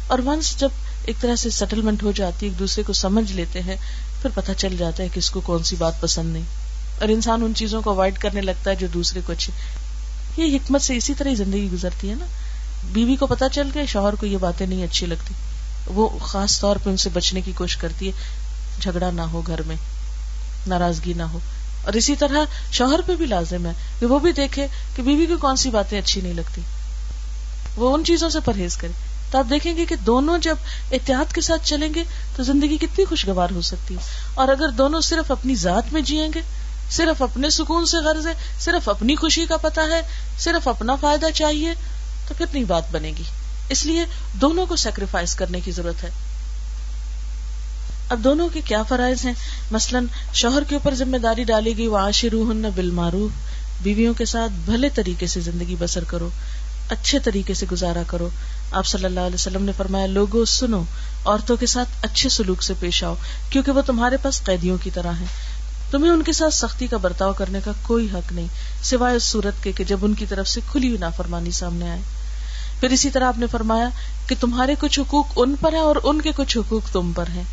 [0.06, 0.68] اور ونس جب
[1.06, 3.76] ایک طرح سے سیٹلمنٹ ہو جاتی ہے ایک دوسرے کو سمجھ لیتے ہیں،
[4.22, 6.42] پھر پتہ چل جاتا ہے کہ اس کو کون سی بات پسند نہیں۔
[7.00, 9.52] اور انسان ان چیزوں کو اوائڈ کرنے لگتا ہے جو دوسرے کو اچھی
[10.36, 12.26] یہ حکمت سے اسی طرح زندگی گزرتی ہے نا۔
[12.84, 15.34] بیوی بی کو پتا چل گیا، شوہر کو یہ باتیں نہیں اچھی لگتی۔
[15.86, 18.12] وہ خاص طور پہ ان سے بچنے کی کوشش کرتی ہے،
[18.80, 19.76] جھگڑا نہ ہو گھر میں،
[20.66, 21.38] ناراضگی نہ ہو۔
[21.84, 25.26] اور اسی طرح شوہر پہ بھی لازم ہے کہ وہ بھی دیکھے کہ بیوی بی
[25.26, 26.60] کو کون سی باتیں اچھی نہیں لگتی۔
[27.76, 30.56] وہ ان چیزوں سے پرہیز کرے۔ تو آپ دیکھیں گے کہ دونوں جب
[30.92, 32.04] احتیاط کے ساتھ چلیں گے
[32.36, 34.00] تو زندگی کتنی خوشگوار ہو سکتی ہے۔
[34.34, 36.40] اور اگر دونوں صرف اپنی ذات میں جیئیں گے،
[36.90, 40.02] صرف اپنے سکون سے غرض ہے، صرف اپنی خوشی کا پتا ہے،
[40.38, 41.74] صرف اپنا فائدہ چاہیے،
[42.28, 43.22] تو پھر نہیں بات بنے گی۔
[43.68, 46.10] اس لیے دونوں کو سیکریفائس کرنے کی ضرورت ہے۔
[48.08, 49.32] اب دونوں کے کیا فرائض ہیں؟
[49.70, 53.30] مثلاً شوہر کے اوپر ذمہ داری ڈالی گئی وہ آشرو ہن بالمعروف۔
[53.82, 56.28] بیویوں کے ساتھ بھلے طریقے سے زندگی بسر کرو،
[56.88, 58.28] اچھے طریقے سے گزارا کرو۔
[58.72, 60.82] آپ صلی اللہ علیہ وسلم نے فرمایا لوگوں سنو،
[61.24, 63.14] عورتوں کے ساتھ اچھے سلوک سے پیش آؤ،
[63.50, 65.26] کیونکہ وہ تمہارے پاس قیدیوں کی طرح ہیں۔
[65.90, 68.46] تمہیں ان کے ساتھ سختی کا برتاؤ کرنے کا کوئی حق نہیں،
[68.82, 72.00] سوائے اس صورت کے کہ جب ان کی طرف سے کھلی ہوئی نافرمانی سامنے آئے۔
[72.80, 73.88] پھر اسی طرح آپ نے فرمایا
[74.26, 77.44] کہ تمہارے کچھ حقوق ان پر ہیں اور ان کے کچھ حقوق تم پر ہیں۔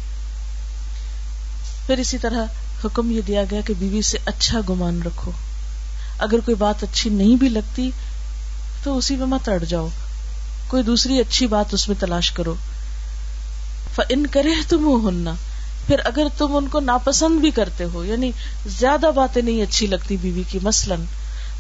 [1.88, 2.46] پھر اسی طرح
[2.86, 5.32] حکم یہ دیا گیا کہ بیوی سے اچھا گمان رکھو۔
[6.18, 7.92] اگر کوئی بات اچھی نہیں بھی لگتی
[8.84, 9.88] تو اسی میں مت اڑ جاؤ۔
[10.74, 12.56] کوئی دوسری اچھی بات اس میں تلاش کرو۔
[14.10, 15.34] ان کرے تم ہننا
[15.88, 18.32] پھر اگر تم ان کو ناپسند بھی کرتے ہو یعنی
[18.80, 21.00] زیادہ باتیں نہیں اچھی لگتی بیوی کی، مثلاً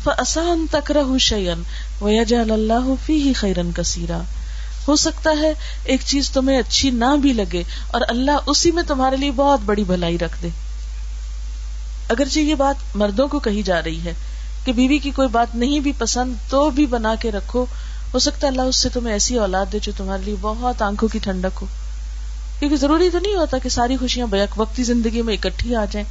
[0.04, 1.62] فسان تک شیئن
[2.02, 4.20] وجہ اللہ فی ہی خیرن کثیرا
[4.88, 5.54] ہو سکتا ہے
[5.84, 9.84] ایک چیز تمہیں اچھی نہ بھی لگے اور اللہ اسی میں تمہارے لیے بہت بڑی
[9.84, 10.50] بھلائی رکھ دے۔
[12.10, 14.14] اگرچہ یہ بات مردوں کو کہی جا رہی ہے
[14.66, 17.66] کہ بیوی کی کوئی بات نہیں بھی پسند تو بھی بنا کے رکھو
[18.14, 21.10] ہو سکتا ہے اللہ اس سے تمہیں ایسی اولاد دے جو تمہارے لیے بہت آنکھوں
[21.10, 21.68] کی ٹھنڈک ہو۔
[22.60, 26.08] کیونکہ ضروری تو نہیں ہوتا کہ ساری خوشیاں بیک وقتی زندگی میں اکٹھی آ جائیں۔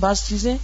[0.00, 0.56] بعض چیزیں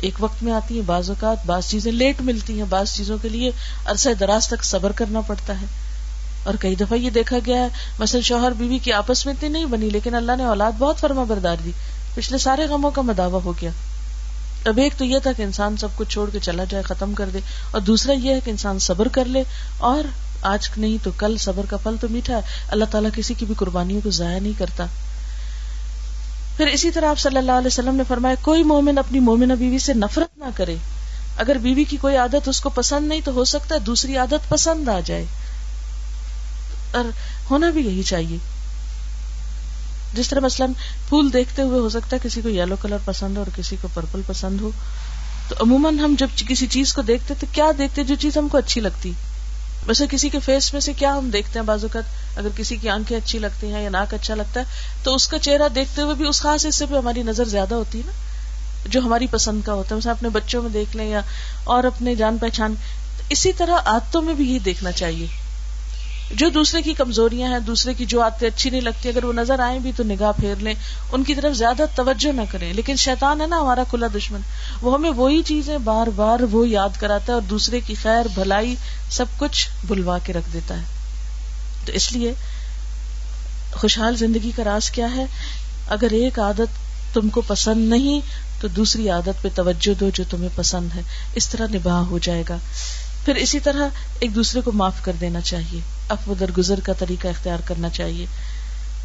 [0.00, 3.28] ایک وقت میں آتی ہیں، بعض اوقات بعض چیزیں لیٹ ملتی ہیں۔ بعض چیزوں کے
[3.28, 3.50] لیے
[3.84, 5.66] عرصہ دراز تک صبر کرنا پڑتا ہے۔
[6.44, 9.64] اور کئی دفعہ یہ دیکھا گیا ہے، مثلا شوہر بیوی کی آپس میں اتنی نہیں
[9.64, 11.70] بنی، لیکن اللہ نے اولاد بہت فرما بردار دی۔
[12.14, 13.70] پچھلے سارے غموں کا مداوع ہو گیا۔
[14.64, 17.28] اب ایک تو یہ تھا کہ انسان سب کچھ چھوڑ کے چلا جائے، ختم کر
[17.34, 17.38] دے۔
[17.70, 19.42] اور دوسرا یہ ہے کہ انسان صبر کر لے۔
[19.78, 20.04] اور
[20.42, 23.54] آج نہیں تو کل صبر کا پھل تو میٹھا ہے۔ اللہ تعالیٰ کسی کی بھی
[23.54, 24.86] قربانیوں کو ضائع نہیں کرتا۔
[26.56, 29.78] پھر اسی طرح آپ صلی اللہ علیہ وسلم نے فرمایا، کوئی مومن اپنی مومن بیوی
[29.78, 30.76] سے نفرت نہ کرے۔
[31.36, 34.48] اگر بیوی کی کوئی عادت اس کو پسند نہیں تو ہو سکتا ہے دوسری عادت
[34.48, 35.24] پسند آ جائے۔
[36.92, 37.04] اور
[37.50, 38.53] ہونا بھی یہی چاہیے۔
[40.14, 40.72] جس طرح مثلاً
[41.08, 43.88] پھول دیکھتے ہوئے ہو سکتا ہے کسی کو یلو کلر پسند ہو اور کسی کو
[43.94, 44.70] پرپل پسند ہو۔
[45.48, 48.58] تو عموماً ہم جب کسی چیز کو دیکھتے تو کیا دیکھتے جو چیز ہم کو
[48.58, 49.12] اچھی لگتی؟
[49.86, 52.00] ویسے کسی کے فیس میں سے کیا ہم دیکھتے ہیں بازو کا
[52.36, 54.64] اگر کسی کی آنکھیں اچھی لگتی ہیں یا ناک اچھا لگتا ہے،
[55.02, 57.98] تو اس کا چہرہ دیکھتے ہوئے بھی اس خاص حصے پہ ہماری نظر زیادہ ہوتی
[57.98, 58.12] ہے نا،
[58.88, 61.20] جو ہماری پسند کا ہوتا ہے۔ مثلا اپنے بچوں میں دیکھ لیں یا
[61.64, 62.74] اور اپنے جان پہچان،
[63.28, 65.26] اسی طرح عادتوں میں بھی یہ دیکھنا چاہیے۔
[66.30, 69.60] جو دوسرے کی کمزوریاں ہیں، دوسرے کی جو آتے اچھی نہیں لگتی، اگر وہ نظر
[69.60, 70.74] آئیں بھی تو نگاہ پھیر لیں۔
[71.12, 74.40] ان کی طرف زیادہ توجہ نہ کریں۔ لیکن شیطان ہے نا ہمارا کھلا دشمن۔
[74.82, 78.74] وہ ہمیں وہی چیزیں بار بار وہ یاد کراتا ہے اور دوسرے کی خیر، بھلائی
[79.10, 80.82] سب کچھ بلوا کے رکھ دیتا ہے۔
[81.86, 82.32] تو اس لیے
[83.72, 85.24] خوشحال زندگی کا راز کیا ہے؟
[85.88, 88.20] اگر ایک عادت تم کو پسند نہیں،
[88.60, 91.00] تو دوسری عادت پہ توجہ دو جو تمہیں پسند ہے۔
[91.34, 92.56] اس طرح نباہ ہو جائے گا۔
[93.24, 93.88] پھر اسی طرح
[94.20, 98.26] ایک دوسرے کو معاف کر دینا چاہیے۔ افو درگزر کا طریقہ اختیار کرنا چاہیے۔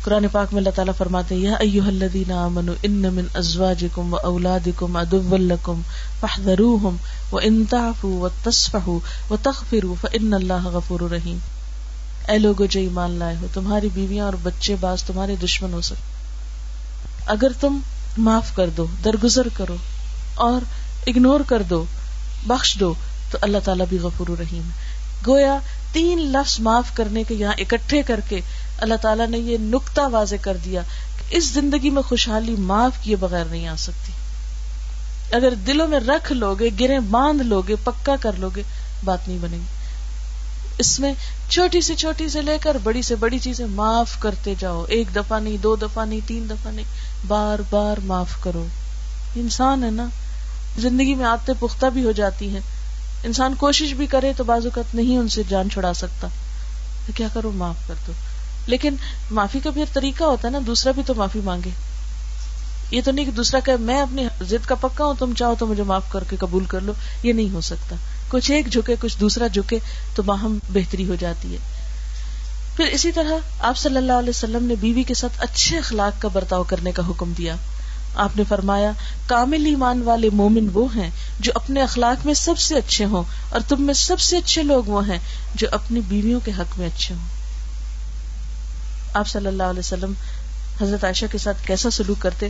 [0.03, 4.17] قرآن پاک میں اللہ تعالیٰ فرماتے ہیں، یا ایوہ الذین آمنوا، ان من ازواجکم و
[4.17, 5.81] اولادکم عدو لکم
[6.19, 6.95] فاحذروہم
[7.31, 8.99] و ان تعفو و تصفحو
[9.29, 11.37] و تغفرو فان اللہ غفور رحیم۔
[12.27, 16.17] اے لوگو، جو ایمان لائے ہو، تمہاری بیویاں اور بچے باز تمہارے دشمن ہو سکتے
[17.25, 17.79] اگر تم
[18.17, 19.75] معاف کر دو، درگزر کرو
[20.35, 20.61] اور
[21.07, 21.85] اگنور کر دو،
[22.47, 22.93] بخش دو
[23.31, 25.57] تو اللہ تعالیٰ بھی غفور رحیم ہے۔ گویا
[25.91, 28.39] تین لفظ معاف کرنے کے یہاں اکٹھے کر کے
[28.77, 30.81] اللہ تعالیٰ نے یہ نقطہ واضح کر دیا
[31.17, 34.11] کہ اس زندگی میں خوشحالی معاف کیے بغیر نہیں آ سکتی۔
[35.31, 38.63] اگر دلوں میں رکھ لو گے گرے باندھ لو گے پکا کر لو گے
[39.03, 39.63] بات نہیں بنے گی۔
[40.77, 41.13] اس میں
[41.49, 45.39] چھوٹی سے چھوٹی سے لے کر بڑی سے بڑی چیزیں معاف کرتے جاؤ۔ ایک دفعہ
[45.39, 46.85] نہیں، دو دفعہ نہیں، تین دفعہ نہیں،
[47.27, 48.65] بار بار معاف کرو۔
[49.35, 50.05] انسان ہے نا،
[50.77, 52.59] زندگی میں آتے پختہ بھی ہو جاتی ہیں۔
[53.23, 56.27] انسان کوشش بھی کرے تو بعض اوقات نہیں ان سے جان چھڑا سکتا۔
[57.07, 58.11] تو کیا کرو معاف کر دو۔
[58.65, 58.95] لیکن
[59.31, 61.69] معافی کا بھی طریقہ ہوتا ہے نا، دوسرا بھی تو معافی مانگے۔
[62.91, 65.65] یہ تو نہیں کہ دوسرا کہ میں اپنی ضد کا پکا ہوں، تم چاہو تو
[65.65, 66.93] مجھے معاف کر کے قبول کر لو۔
[67.23, 67.95] یہ نہیں ہو سکتا۔
[68.29, 69.79] کچھ ایک جھکے، کچھ دوسرا جھکے
[70.15, 71.57] تو باہم بہتری ہو جاتی ہے۔
[72.75, 76.27] پھر اسی طرح آپ صلی اللہ علیہ وسلم نے بیوی کے ساتھ اچھے اخلاق کا
[76.27, 77.55] برتاؤ کرنے کا حکم دیا۔
[78.15, 78.91] آپ نے فرمایا،
[79.27, 83.61] کامل ایمان والے مومن وہ ہیں جو اپنے اخلاق میں سب سے اچھے ہوں اور
[83.67, 85.19] تم میں سب سے اچھے لوگ وہ ہیں
[85.55, 87.27] جو اپنی بیویوں کے حق میں اچھے ہوں۔
[89.13, 90.13] آپ صلی اللہ علیہ وسلم
[90.81, 92.49] حضرت عائشہ کے ساتھ کیسا سلوک کرتے؟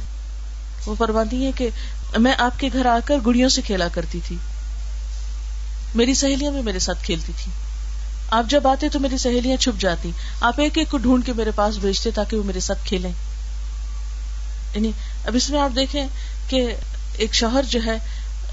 [0.86, 1.70] وہ فرماتی ہے کہ
[2.18, 4.36] میں آپ کے گھر آ کر گڑیوں سے کھیلا کرتی تھی۔
[5.96, 7.52] میری سہیلیاں بھی میرے ساتھ کھیلتی تھی۔
[8.30, 11.52] آپ جب آتے تو میری سہیلیاں چھپ جاتی۔ آپ ایک ایک کو ڈھونڈ کے میرے
[11.56, 13.12] پاس بھیجتے تاکہ وہ میرے ساتھ کھیلیں۔
[14.76, 14.92] یعنی
[15.26, 16.08] اب اس میں آپ دیکھیں
[16.48, 16.76] کہ
[17.18, 17.98] ایک شوہر جو ہے،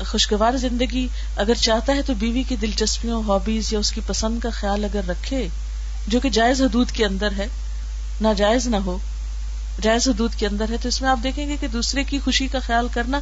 [0.06, 4.50] خوشگوار زندگی، اگر چاہتا ہے تو بیوی کی دلچسپیوں ہابیز یا اس کی پسند کا
[4.50, 5.48] خیال اگر رکھے،
[6.06, 7.46] جو کہ جائز حدود کے اندر ہے
[8.20, 8.98] نہ جائز نہ ہو،
[9.82, 12.46] جائز حدود کے اندر ہے، تو اس میں آپ دیکھیں گے کہ دوسرے کی خوشی
[12.46, 13.20] کا خیال کرنا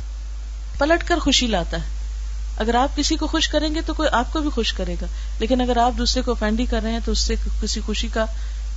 [0.79, 2.05] پلٹ کر خوشی لاتا ہے۔
[2.59, 5.07] اگر آپ کسی کو خوش کریں گے تو کوئی آپ کو بھی خوش کرے گا۔
[5.39, 8.25] لیکن اگر آپ دوسرے کو فینڈی کر رہے ہیں تو اس سے کسی خوشی کا،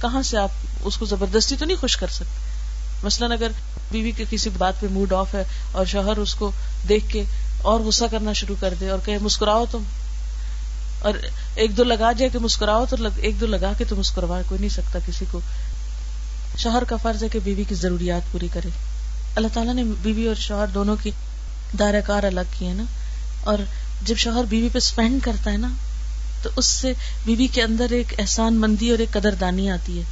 [0.02, 0.50] کہاں سے آپ
[0.84, 2.47] اس کو زبردستی تو نہیں خوش کر سکتے؟
[3.04, 3.48] مثلاً اگر
[3.92, 6.52] بیوی کے کسی بات پہ موڈ آف ہے اور شوہر اس کو
[6.90, 7.24] دیکھ کے
[7.62, 9.84] اور غصہ کرنا شروع کر دے اور کہ مسکراؤ تم۔
[11.00, 11.14] اور
[11.56, 14.70] ایک دو لگا جائے کہ مسکراؤ تو ایک دو لگا کے تو مسکروا، کوئی نہیں
[14.70, 15.40] سکتا کسی کو۔
[16.58, 18.70] شوہر کا فرض ہے کہ بیوی کی ضروریات پوری کرے۔
[19.36, 21.12] اللہ تعالیٰ نے بیوی اور شوہر دونوں کی
[21.80, 22.84] دائرہ کار الگ کی ہے نا۔
[23.44, 23.58] اور
[24.04, 25.70] جب شوہر بیوی پہ اسپینڈ کرتا ہے نا،
[26.42, 26.94] تو اس سے
[27.26, 30.04] بیوی کے اندر ایک احسان مندی اور ایک قدر دانی آتی ہے۔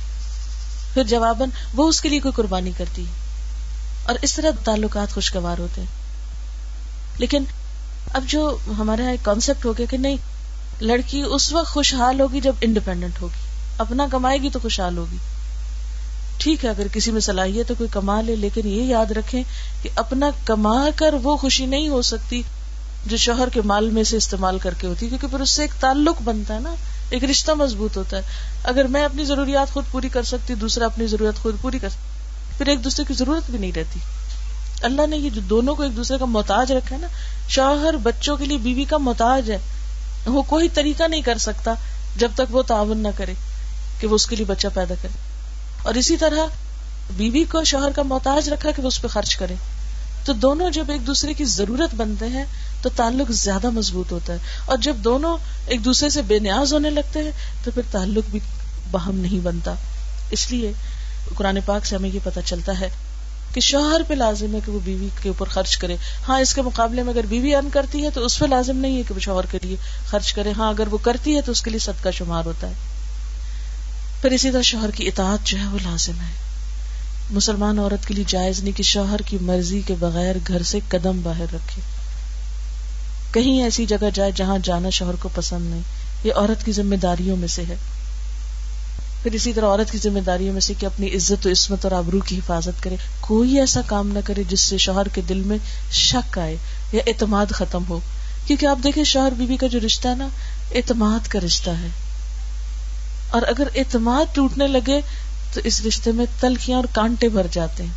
[0.96, 3.12] پھر جواباً وہ اس کے لیے کوئی قربانی کرتی ہے۔
[4.04, 5.88] اور اس طرح تعلقات خوشگوار ہوتے ہیں۔
[7.18, 7.44] لیکن
[8.14, 10.18] اب جو ہمارے یہاں ایک کانسیپٹ ہو گیا کہ نہیں،
[10.82, 13.46] لڑکی اس وقت خوشحال ہوگی جب انڈیپینڈنٹ ہوگی۔
[13.78, 15.18] اپنا کمائے گی تو خوشحال ہوگی۔
[16.38, 19.44] ٹھیک ہے، اگر کسی میں صلاحیت ہے کوئی کما لے، لیکن یہ یاد رکھیں
[19.82, 22.42] کہ اپنا کما کر وہ خوشی نہیں ہو سکتی
[23.06, 25.62] جو شوہر کے مال میں سے استعمال کر کے ہوتی ہے کیونکہ پھر اس سے
[25.62, 26.76] ایک تعلق بنتا ہے نا۔
[27.10, 28.22] ایک رشتہ مضبوط ہوتا ہے۔
[28.64, 32.16] اگر میں اپنی ضروریات خود پوری کر سکتی، دوسرا اپنی ضرورت خود پوری کر سکتی
[32.58, 34.00] پھر ایک دوسرے کی ضرورت بھی نہیں رہتی۔
[34.82, 37.08] اللہ نے یہ جو دونوں کو ایک دوسرے کا محتاج رکھا ہے نا،
[37.50, 39.58] شوہر بچوں کے لیے بیوی کا محتاج ہے۔
[40.26, 41.74] وہ کوئی طریقہ نہیں کر سکتا
[42.18, 43.34] جب تک وہ تعاون نہ کرے
[44.00, 45.18] کہ وہ اس کے لیے بچہ پیدا کرے۔
[45.84, 46.46] اور اسی طرح
[47.18, 49.56] بیوی کو شوہر کا محتاج رکھا کہ وہ اس پہ خرچ کرے۔
[50.26, 52.46] تو دونوں جب ایک دوسرے کی ضرورت بنتے ہیں
[52.82, 56.90] تو تعلق زیادہ مضبوط ہوتا ہے اور جب دونوں ایک دوسرے سے بے نیاز ہونے
[56.90, 57.32] لگتے ہیں
[57.64, 58.40] تو پھر تعلق بھی
[58.92, 59.74] باہم نہیں بنتا۔
[60.32, 60.72] اس لیے
[61.36, 62.90] قرآن پاک سے ہمیں یہ پتا چلتا ہے
[63.54, 65.96] کہ شوہر پہ لازم ہے کہ وہ بیوی کے اوپر خرچ کرے۔
[66.28, 68.98] ہاں اس کے مقابلے میں اگر بیوی ارن کرتی ہے تو اس پہ لازم نہیں
[68.98, 69.76] ہے کہ وہ شوہر کے لیے
[70.08, 72.68] خرچ کرے۔ ہاں اگر وہ کرتی ہے تو اس کے لیے سب کا شمار ہوتا
[72.68, 72.74] ہے۔
[74.22, 76.45] پھر اسی طرح شوہر کی اطاعت جو ہے وہ لازم ہے۔
[77.32, 81.20] مسلمان عورت کے لیے جائز نہیں کہ شوہر کی مرضی کے بغیر گھر سے قدم
[81.24, 81.82] باہر رکھے۔
[83.32, 85.82] کہیں ایسی جگہ جائے جہاں جانا شوہر کو پسند نہیں۔
[86.24, 87.76] یہ عورت کی ذمہ داریوں میں سے ہے۔
[89.24, 91.92] پھر اسی طرح عورت کی ذمہ داریوں میں سے کہ اپنی عزت و عصمت اور
[91.92, 95.58] آبرو کی حفاظت کرے۔ کوئی ایسا کام نہ کرے جس سے شوہر کے دل میں
[95.92, 96.56] شک آئے
[96.92, 98.00] یا اعتماد ختم ہو۔
[98.48, 100.28] کیونکہ آپ دیکھیں شوہر بیوی کا جو رشتہ ہے نا،
[100.76, 101.88] اعتماد کا رشتہ ہے۔
[103.30, 105.02] اور اگر اعتماد ٹوٹنے لگے
[105.56, 107.92] تو اس رشتے میں تلخیاں اور کانٹے بھر جاتے ہیں۔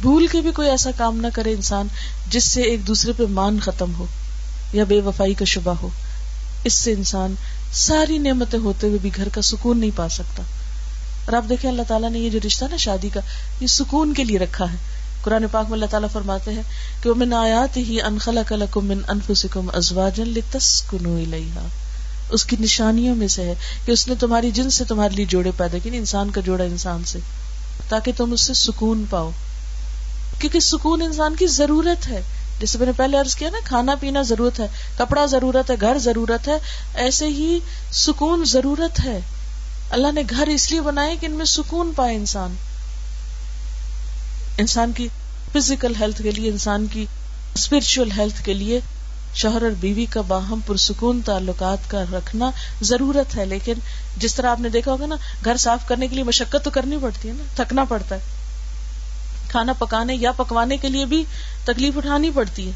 [0.00, 1.86] بھول کے بھی کوئی ایسا کام نہ کرے انسان
[2.30, 4.06] جس سے ایک دوسرے پہ مان ختم ہو
[4.72, 5.88] یا بے وفائی کا شبہ ہو۔
[6.64, 7.34] اس سے انسان
[7.72, 10.42] ساری نعمتیں ہوتے ہوئے بھی گھر کا سکون نہیں پا سکتا۔
[11.24, 13.20] اور آپ دیکھیں اللہ تعالیٰ نے یہ جو رشتہ نا شادی کا،
[13.60, 14.76] یہ سکون کے لیے رکھا ہے۔
[15.22, 16.62] قرآن پاک میں اللہ تعالیٰ فرماتے ہیں
[17.02, 21.66] کہ وہ من آیات ہی انخلا کلکم من انفسکم ازواجن لتسکنو الیہا
[22.30, 23.54] اس کی نشانیوں میں سے ہے
[23.84, 26.64] کہ اس نے تمہاری جن سے تمہارے لیے جوڑے پیدا کیے یعنی انسان کا جوڑا
[26.64, 27.18] انسان سے،
[27.88, 29.30] تاکہ تم اس سے سکون پاؤ۔
[30.38, 32.20] کیونکہ سکون انسان کی ضرورت ہے۔
[32.60, 34.66] جیسے میں نے پہلے عرض کیا نا، کھانا پینا ضرورت ہے،
[34.98, 36.58] کپڑا ضرورت ہے، گھر ضرورت ہے،
[36.94, 37.58] ایسے ہی
[37.92, 39.20] سکون ضرورت ہے۔
[39.90, 42.54] اللہ نے گھر اس لیے بنائے کہ ان میں سکون پائے انسان۔
[44.58, 45.08] انسان کی
[45.52, 47.06] فزیکل ہیلتھ کے لیے، انسان کی
[47.54, 48.80] اسپرچل ہیلتھ کے لیے
[49.34, 53.72] شوہر اور بیوی کا باہم پرسکون تعلقات کا رکھنا ضرورت ہے، لیکن
[54.16, 56.98] جس طرح آپ نے دیکھا ہوگا نا، گھر صاف کرنے کے لیے مشقت تو کرنی
[57.02, 58.20] پڑتی ہے نا، تھکنا پڑتا ہے۔
[59.48, 61.24] کھانا پکانے یا پکوانے کے لیے بھی
[61.64, 62.72] تکلیف اٹھانی پڑتی ہے۔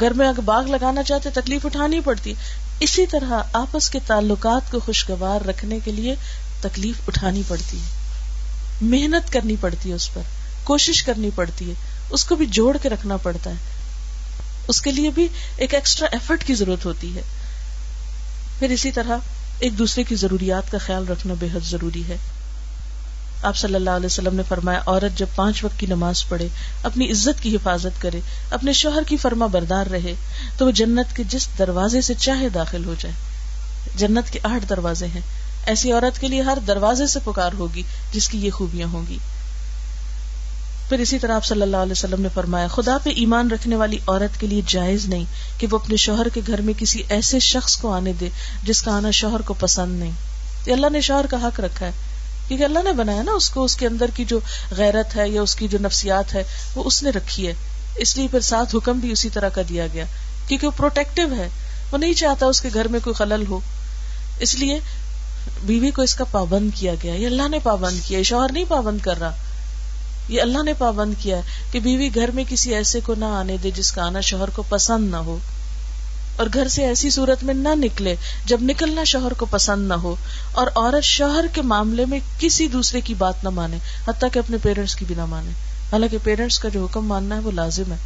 [0.00, 2.34] گھر میں اگر باغ لگانا چاہتے تکلیف اٹھانی پڑتی ہے۔
[2.80, 6.14] اسی طرح آپس کے تعلقات کو خوشگوار رکھنے کے لیے
[6.60, 7.84] تکلیف اٹھانی پڑتی ہے۔
[8.80, 10.22] محنت کرنی پڑتی ہے اس پر،
[10.64, 11.74] کوشش کرنی پڑتی ہے۔
[12.10, 13.75] اس کو بھی جوڑ کے رکھنا پڑتا ہے۔
[14.68, 17.22] اس کے لیے بھی ایک ایکسٹرا ایفرٹ کی ضرورت ہوتی ہے۔
[18.58, 19.18] پھر اسی طرح
[19.58, 22.16] ایک دوسرے کی ضروریات کا خیال رکھنا بے حد ضروری ہے۔
[23.42, 26.48] آپ صلی اللہ علیہ وسلم نے فرمایا، عورت جب پانچ وقت کی نماز پڑھے،
[26.82, 30.14] اپنی عزت کی حفاظت کرے، اپنے شوہر کی فرما بردار رہے،
[30.58, 33.14] تو وہ جنت کے جس دروازے سے چاہے داخل ہو جائے۔
[33.96, 35.20] جنت کے آٹھ دروازے ہیں۔
[35.66, 39.18] ایسی عورت کے لیے ہر دروازے سے پکار ہوگی جس کی یہ خوبیاں ہوں گی۔
[40.88, 43.98] پھر اسی طرح آپ صلی اللہ علیہ وسلم نے فرمایا، خدا پہ ایمان رکھنے والی
[44.06, 45.24] عورت کے لیے جائز نہیں
[45.58, 48.28] کہ وہ اپنے شوہر کے گھر میں کسی ایسے شخص کو آنے دے
[48.62, 50.12] جس کا آنا شوہر کو پسند نہیں۔
[50.66, 51.92] یہ اللہ نے شوہر کا حق رکھا ہے۔
[52.48, 55.42] کیونکہ اللہ نے بنایا نا اس کو، اس کے اندر کی جو غیرت ہے یا
[55.42, 57.54] اس کی جو نفسیات ہے، وہ اس نے رکھی ہے۔
[57.96, 60.04] اس لیے پھر ساتھ حکم بھی اسی طرح کا دیا گیا۔
[60.48, 61.48] کیونکہ وہ پروٹیکٹو ہے۔
[61.92, 63.60] وہ نہیں چاہتا اس کے گھر میں کوئی خلل ہو۔
[64.38, 64.80] اس لیے
[65.62, 68.98] بیوی کو اس کا پابند کیا گیا۔ یہ اللہ نے پابند کیا۔ شوہر نہیں پابند
[69.00, 69.36] کر رہا۔
[70.28, 73.70] یہ اللہ نے پابند کیا کہ بیوی گھر میں کسی ایسے کو نہ آنے دے
[73.70, 75.38] جس کا آنا شوہر کو پسند نہ ہو
[76.36, 78.14] اور گھر سے ایسی صورت میں نہ نکلے
[78.46, 80.16] جب نکلنا شوہر کو پسند نہ ہو
[80.52, 83.76] اور عورت شوہر کے معاملے میں کسی دوسرے کی بات نہ مانے،
[84.08, 85.50] حتیٰ کہ اپنے پیرنٹس کی بھی نہ مانے۔
[85.92, 87.96] حالانکہ پیرنٹس کا جو حکم ماننا ہے وہ لازم ہے۔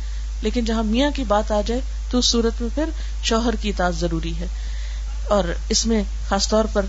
[0.42, 2.84] لیکن جہاں میاں کی بات آ جائے تو اس صورت میں پھر
[3.22, 4.46] شوہر کی اطاعت ضروری ہے۔
[5.28, 6.86] اور اس میں خاص طور پر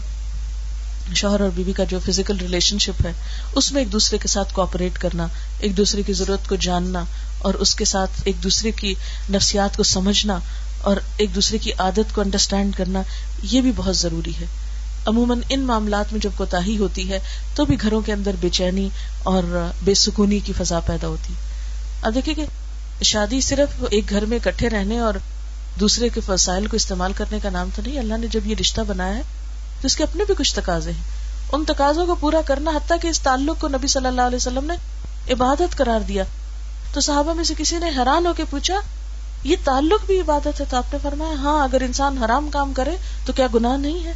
[1.16, 3.12] شوہر اور بیوی کا جو فزیکل ریلیشن شپ ہے،
[3.56, 5.28] اس میں ایک دوسرے کے ساتھ کوپریٹ کرنا،
[5.60, 7.04] ایک دوسرے کی ضرورت کو جاننا،
[7.39, 8.93] اور اس کے ساتھ ایک دوسرے کی
[9.30, 10.39] نفسیات کو سمجھنا،
[10.82, 13.02] اور ایک دوسرے کی عادت کو انڈرسٹینڈ کرنا،
[13.43, 14.45] یہ بھی بہت ضروری ہے۔
[15.06, 17.20] عموماً ان معاملات میں جب کوتا ہوتی ہے،
[17.56, 18.89] تو بھی گھروں کے اندر بے چینی
[19.24, 19.43] اور
[19.84, 21.34] بے سکونی کی فضا پیدا ہوتی۔
[22.02, 22.45] اب دیکھیے کہ
[23.04, 25.14] شادی صرف ایک گھر میں اکٹھے رہنے اور
[25.80, 28.82] دوسرے کے وسائل کو استعمال کرنے کا نام تو نہیں، اللہ نے جب یہ رشتہ
[28.82, 29.22] بنایا ہے
[29.82, 31.04] تو اس کے اپنے بھی کچھ تقاضے ہیں۔
[31.52, 34.66] ان تقاضوں کو پورا کرنا حتیٰ کہ اس تعلق کو نبی صلی اللہ علیہ وسلم
[34.66, 34.74] نے
[35.34, 36.24] عبادت قرار دیا۔
[36.94, 38.76] تو صحابہ میں سے کسی نے حیران ہو کے پوچھا،
[39.44, 42.96] یہ تعلق بھی عبادت ہے؟ تو آپ نے فرمایا ہاں اگر انسان حرام کام کرے
[43.26, 44.14] تو کیا گناہ نہیں ہے؟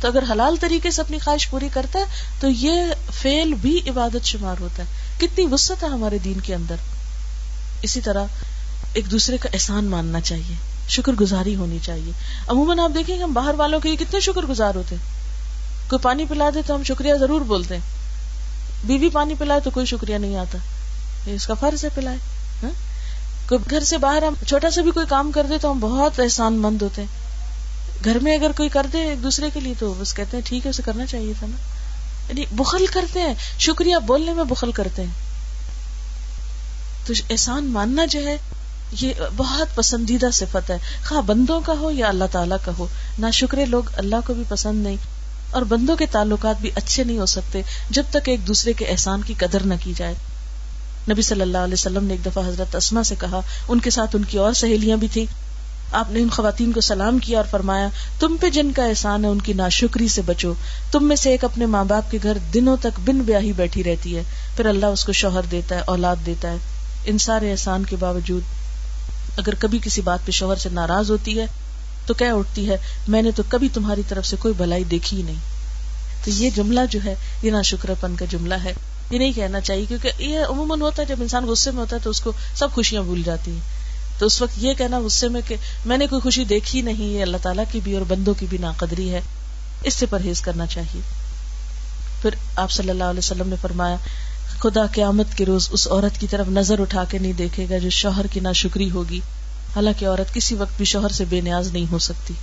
[0.00, 2.04] تو اگر حلال طریقے سے اپنی خواہش پوری کرتا ہے
[2.40, 2.82] تو یہ
[3.12, 6.74] فیل بھی عبادت شمار ہوتا ہے۔ کتنی وسط ہے ہمارے دین کے اندر۔
[7.82, 8.24] اسی طرح
[8.92, 12.12] ایک دوسرے کا احسان ماننا چاہیے۔ شکر گزاری ہونی چاہیے۔
[12.48, 15.02] عموماً آپ دیکھیں گے ہم باہر والوں کے کتنے شکر گزار ہوتے ہیں۔
[15.90, 17.82] کوئی پانی پلا دے تو ہم شکریہ ضرور بولتے ہیں۔
[18.84, 20.58] بیوی پانی پلائے تو کوئی شکریہ نہیں آتا۔
[21.26, 22.16] اس کا فرض ہے پلائے۔
[22.62, 22.70] ہاں؟
[23.48, 26.20] کوئی گھر سے باہر ہم چھوٹا سا بھی کوئی کام کر دے تو ہم بہت
[26.20, 27.28] احسان مند ہوتے ہیں۔
[28.04, 30.64] گھر میں اگر کوئی کر دے ایک دوسرے کے لیے تو بس کہتے ہیں ٹھیک
[30.66, 31.56] ہے، اسے کرنا چاہیے تھا نا۔
[32.28, 35.12] یعنی بخل کرتے ہیں۔ شکریہ بولنے میں بخل کرتے ہیں۔
[37.06, 38.36] تو احسان ماننا جو ہے
[39.00, 40.78] یہ بہت پسندیدہ صفت ہے۔
[41.08, 42.86] خواہ بندوں کا ہو یا اللہ تعالیٰ کا ہو
[43.18, 44.96] نہ شکرے لوگ اللہ کو بھی پسند نہیں
[45.50, 49.22] اور بندوں کے تعلقات بھی اچھے نہیں ہو سکتے جب تک ایک دوسرے کے احسان
[49.22, 50.14] کی قدر نہ کی جائے۔
[51.10, 54.16] نبی صلی اللہ علیہ وسلم نے ایک دفعہ حضرت اسما سے کہا، ان کے ساتھ
[54.16, 55.26] ان کی اور سہیلیاں بھی تھی
[55.92, 59.30] آپ نے ان خواتین کو سلام کیا اور فرمایا، تم پہ جن کا احسان ہے
[59.30, 60.54] ان کی ناشکری سے بچو۔
[60.92, 64.16] تم میں سے ایک اپنے ماں باپ کے گھر دنوں تک بن بیاہی بیٹھی رہتی
[64.16, 64.22] ہے۔
[64.56, 66.56] پھر اللہ اس کو شوہر دیتا ہے، اولاد دیتا ہے۔
[67.04, 68.42] ان سارے احسان کے باوجود
[69.38, 71.46] اگر کبھی کسی بات پہ شوہر سے ناراض ہوتی ہے،
[72.06, 72.76] تو کیا اٹھتی ہے،
[73.08, 75.36] میں نے تو کبھی تمہاری طرف سے کوئی بھلائی دیکھی ہی نہیں۔
[76.24, 78.72] تو یہ جملہ جو ہے، یہ نا شکر پن کا جملہ ہے۔
[79.10, 82.00] یہ نہیں کہنا چاہیے، کیونکہ یہ عموماً ہوتا ہے، جب انسان غصے میں ہوتا ہے
[82.04, 83.60] تو اس کو سب خوشیاں بھول جاتی ہیں۔
[84.18, 87.22] تو اس وقت یہ کہنا غصے میں کہ میں نے کوئی خوشی دیکھی نہیں، یہ
[87.22, 89.20] اللہ تعالیٰ کی بھی اور بندوں کی بھی ناقدری ہے۔
[89.82, 91.00] اس سے پرہیز کرنا چاہیے۔
[92.22, 93.96] پھر آپ صلی اللہ علیہ وسلم نے فرمایا
[94.58, 97.90] خدا قیامت کے روز اس عورت کی طرف نظر اٹھا کے نہیں دیکھے گا جو
[97.90, 99.20] شوہر کی ناشکری ہوگی۔
[99.74, 102.34] حالانکہ عورت کسی وقت بھی شوہر سے بے نیاز نہیں ہو سکتی۔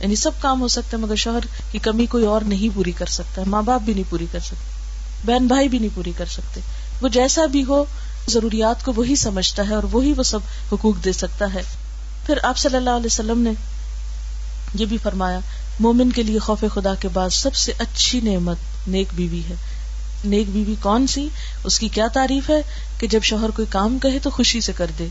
[0.00, 1.40] یعنی سب کام ہو سکتا ہے مگر شوہر
[1.72, 4.76] کی کمی کوئی اور نہیں پوری کر سکتا۔ ماں باپ بھی نہیں پوری کر سکتے۔
[5.26, 6.60] بہن بھائی بھی نہیں پوری کر سکتے۔
[7.00, 7.84] وہ جیسا بھی ہو،
[8.28, 10.38] ضروریات کو وہی سمجھتا ہے اور وہی وہ سب
[10.72, 11.62] حقوق دے سکتا ہے۔
[12.26, 13.50] پھر آپ صلی اللہ علیہ وسلم نے
[14.74, 15.38] یہ بھی فرمایا،
[15.80, 19.54] مومن کے لیے خوف خدا کے بعد سب سے اچھی نعمت نیک بیوی ہے۔
[20.26, 21.28] نیک بیوی کون سی؟
[21.64, 22.62] اس کی کیا تعریف ہے
[22.98, 25.06] کہ جب شوہر کوئی کام کہے تو خوشی سے کر دے۔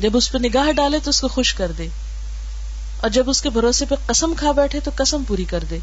[0.00, 1.88] جب اس پہ نگاہ ڈالے تو اس کو خوش کر دے۔
[3.00, 5.78] اور جب اس کے بھروسے پہ قسم کھا بیٹھے تو قسم پوری کر دے۔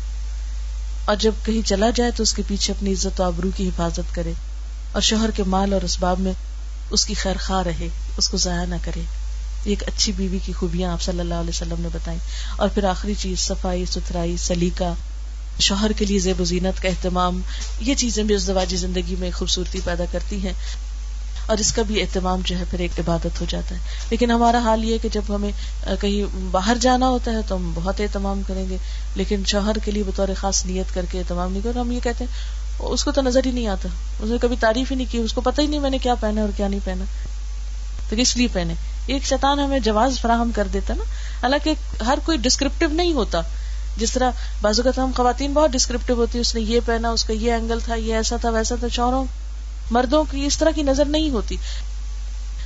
[1.05, 4.15] اور جب کہیں چلا جائے تو اس کے پیچھے اپنی عزت و آبرو کی حفاظت
[4.15, 4.33] کرے۔
[4.91, 6.33] اور شوہر کے مال اور اسباب میں
[6.89, 7.87] اس کی خیر خواہ رہے،
[8.17, 11.49] اس کو ضائع نہ کرے۔ یہ ایک اچھی بیوی کی خوبیاں آپ صلی اللہ علیہ
[11.49, 12.17] وسلم نے بتائی
[12.55, 14.93] اور پھر آخری چیز، صفائی، ستھرائی، سلیقہ
[15.59, 17.41] شوہر کے لیے زیب و زینت کا اہتمام،
[17.79, 20.53] یہ چیزیں بھی اس دواجی زندگی میں خوبصورتی پیدا کرتی ہیں۔
[21.45, 23.79] اور اس کا بھی اہتمام جو ہے پھر ایک عبادت ہو جاتا ہے۔
[24.09, 25.51] لیکن ہمارا حال یہ کہ جب ہمیں
[26.01, 28.77] کہیں باہر جانا ہوتا ہے تو ہم بہت اہتمام کریں گے۔
[29.15, 32.23] لیکن شوہر کے لیے بطور خاص نیت کر کے اہتمام نہیں کر ہم یہ کہتے
[32.23, 32.31] ہیں،
[32.79, 33.89] اس کو تو نظر ہی نہیں آتا۔
[34.19, 36.15] اس نے کبھی تعریف ہی نہیں کی، اس کو پتہ ہی نہیں میں نے کیا
[36.15, 37.05] پہنا اور کیا نہیں پہنا۔
[38.09, 38.73] تو کس لیے پہنے؟
[39.05, 41.03] ایک شیطان ہمیں جواز فراہم کر دیتا نا۔
[41.41, 41.73] حالانکہ
[42.03, 43.41] ہر کوئی ڈسکرپٹیو نہیں ہوتا۔
[43.97, 44.31] جس طرح
[44.61, 47.79] بازو کا ہم خواتین بہت ڈسکرپٹیو ہوتی اس نے یہ پہنا، اس کا یہ اینگل
[47.85, 49.25] تھا، یہ ایسا تھا، ویسا تھا شوہروں
[49.91, 51.55] مردوں کی اس طرح کی نظر نہیں ہوتی۔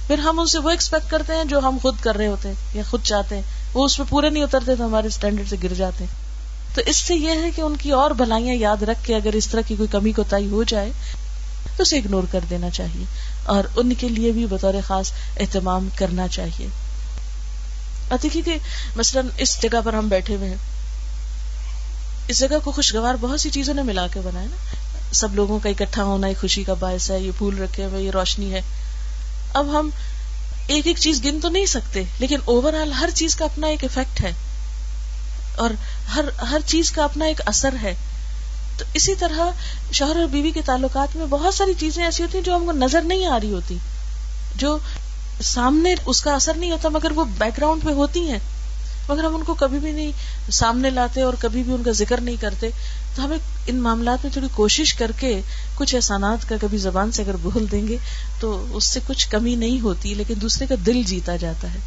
[0.08, 2.56] پھر ہم ان سے وہ ایکسپیکٹ کرتے ہیں جو ہم خود کر رہے ہوتے ہیں،
[2.74, 3.42] یا خود چاہتے ہیں۔
[3.74, 6.28] وہ اس پہ پورے نہیں اترتے، تو ہمارے اسٹینڈرڈ سے گر جاتے ہیں۔
[6.76, 9.48] تو اس سے یہ ہے کہ ان کی اور بھلائیاں یاد رکھ کے اگر اس
[9.48, 10.92] طرح کی کوئی کمی کوتا ہو جائے،
[11.78, 13.06] تو اسے اگنور کر دینا چاہیے۔
[13.46, 16.68] اور ان کے لیے بھی بطور خاص اہتمام کرنا چاہیے۔
[18.24, 18.58] دیکھیے کہ
[18.96, 20.77] مثلاً اس جگہ پر ہم بیٹھے ہوئے ہیں۔
[22.28, 24.56] اس جگہ کو خوشگوار بہت سی چیزوں نے ملا کے بنایا نا۔
[25.14, 28.12] سب لوگوں کا اکٹھا ہونا، ایک خوشی کا باعث ہے، یہ پھول رکھے ہوئے، یہ
[28.12, 28.62] روشنی ہے۔
[29.54, 29.90] اب ہم
[30.68, 33.84] ایک ایک چیز گن تو نہیں سکتے، لیکن اوور آل ہر چیز کا اپنا ایک
[33.84, 34.32] افیکٹ ہے۔
[35.56, 35.70] اور
[36.16, 37.96] ہر ہر چیز کا اپنا ایک اثر ہے۔
[38.78, 39.40] تو اسی طرح
[39.92, 42.72] شوہر اور بیوی کے تعلقات میں بہت ساری چیزیں ایسی ہوتی ہیں جو ہم کو
[42.72, 43.78] نظر نہیں آ رہی ہوتی،
[44.56, 44.78] جو
[45.42, 48.40] سامنے اس کا اثر نہیں ہوتا، مگر وہ بیک گراؤنڈ پہ ہوتی ہیں۔
[49.10, 50.12] مگر ہم ان کو کبھی بھی نہیں
[50.52, 52.70] سامنے لاتے اور کبھی بھی ان کا ذکر نہیں کرتے،
[53.16, 53.38] تو ہمیں
[53.68, 55.42] ان معاملات میں تھوڑی کوشش کر کے
[55.76, 57.98] کچھ احسانات کا کبھی زبان سے اگر بول دیں گے
[58.40, 61.80] تو اس سے کچھ کمی نہیں ہوتی، لیکن دوسرے کا دل جیتا جاتا ہے۔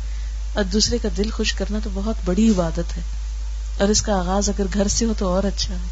[0.54, 3.02] اور دوسرے کا دل خوش کرنا تو بہت بڑی عبادت ہے۔
[3.78, 5.88] اور اس کا آغاز اگر گھر سے ہو تو اور اچھا ہے۔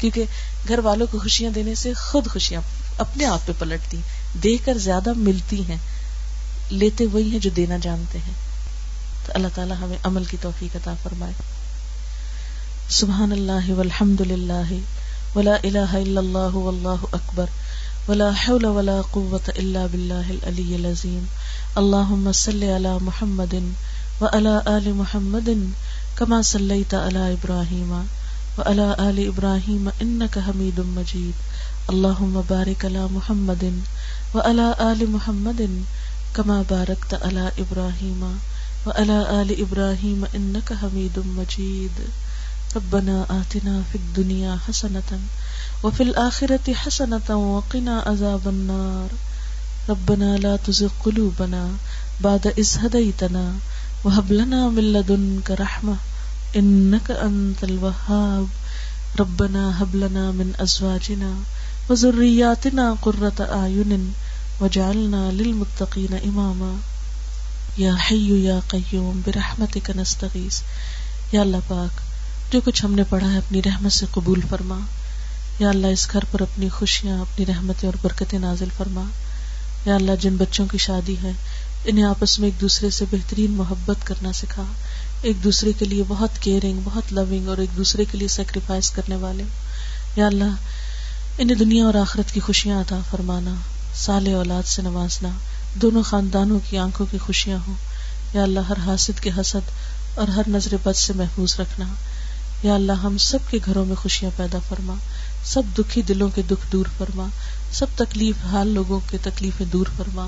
[0.00, 0.24] کیونکہ
[0.68, 2.60] گھر والوں کو خوشیاں دینے سے خود خوشیاں
[2.98, 3.96] اپنے آپ پہ پلٹتی
[4.42, 5.76] دے کر زیادہ ملتی ہیں،
[6.70, 8.45] لیتے وہی ہیں جو دینا جانتے ہیں۔
[9.26, 11.32] تو اللہ تعالیٰ ہمیں عمل کی توفیق عطا فرمائے۔
[12.88, 14.72] سبحان اللہ والحمد للہ
[15.36, 17.46] ولا الہ الا اللہ واللہ اکبر
[18.08, 21.24] ولا حول ولا قوة الا باللہ العلی العظیم۔
[21.74, 23.54] اللہم صلی علی محمد
[24.20, 25.48] وعلى آل محمد
[26.18, 27.92] كما صلیت علی ابراہیم
[28.58, 31.42] وعلى آل ابراہیم انک حمید مجید۔
[31.88, 33.64] اللہم بارک علی محمد
[34.34, 35.60] وعلى آل محمد
[36.32, 38.24] كما بارکت علی ابراہیم۔
[38.86, 41.96] وعلى آل إبراهيم إنك حميد مجيد.
[42.76, 45.10] ربنا آتنا في الدنيا حسنة
[45.82, 49.08] وفي الآخرة حسنة وقنا عذاب النار.
[49.88, 51.70] ربنا لا تزغ قلوبنا
[52.20, 53.52] بعد إذ هديتنا
[54.04, 55.96] وهب لنا من لدنك رحمة
[56.56, 58.46] إنك أنت الوهاب.
[59.18, 61.34] ربنا هب لنا من أزواجنا
[61.88, 64.14] وذرياتنا قرة أعين
[64.60, 66.72] وجعلنا للمتقين إماما.
[67.76, 70.62] یا حیو یا قیوم برحمتک نستغیث۔
[71.32, 72.00] یا اللہ پاک،
[72.52, 74.78] جو کچھ ہم نے پڑھا ہے اپنی رحمت سے قبول فرما۔
[75.58, 79.02] یا اللہ، اس گھر پر اپنی خوشیاں، اپنی رحمتیں اور برکتیں نازل فرما۔
[79.86, 81.32] یا اللہ، جن بچوں کی شادی ہے،
[81.84, 84.62] انہیں آپس میں ایک دوسرے سے بہترین محبت کرنا سکھا۔
[85.22, 89.16] ایک دوسرے کے لیے بہت کیئرنگ بہت لونگ اور ایک دوسرے کے لیے سیکریفائس کرنے
[89.16, 89.44] والے۔
[90.16, 90.54] یا اللہ،
[91.38, 93.54] انہیں دنیا اور آخرت کی خوشیاں عطا فرمانا
[93.94, 95.28] سال اولاد سے نوازنا۔
[95.82, 97.74] دونوں خاندانوں کی آنکھوں کی خوشیاں ہوں۔
[98.34, 99.70] یا اللہ، ہر حاسد کے حسد
[100.14, 101.84] اور ہر نظر بد سے محفوظ رکھنا۔
[102.62, 104.94] یا اللہ، ہم سب کے گھروں میں خوشیاں پیدا فرما۔
[105.44, 107.26] سب دکھی دلوں کے دکھ دور فرما۔
[107.72, 110.26] سب تکلیف حال لوگوں کے تکلیفیں دور فرما۔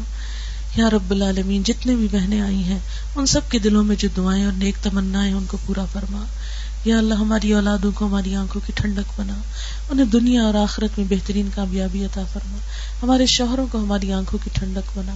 [0.76, 2.78] یا رب العالمین، جتنے بھی بہنیں آئی ہیں،
[3.16, 6.24] ان سب کے دلوں میں جو دعائیں اور نیک تمنا ان کو پورا فرما۔
[6.84, 9.34] یا اللہ ہماری اولادوں کو، ہماری آنکھوں کی ٹھنڈک بنا۔
[9.90, 12.56] انہیں دنیا اور آخرت میں بہترین کامیابی عطا فرما۔
[13.02, 15.14] ہمارے شوہروں کو ہماری آنکھوں کی ٹھنڈک بنا۔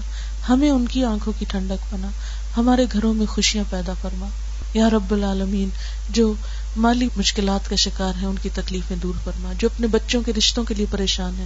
[0.48, 2.08] ہمیں ان کی آنکھوں کی ٹھنڈک بنا۔
[2.56, 4.28] ہمارے گھروں میں خوشیاں پیدا فرما۔
[4.74, 5.68] یا رب العالمین،
[6.10, 6.34] جو
[6.76, 10.64] مالی مشکلات کا شکار ہے ان کی تکلیفیں دور فرما۔ جو اپنے بچوں کے رشتوں
[10.64, 11.44] کے لیے پریشان ہے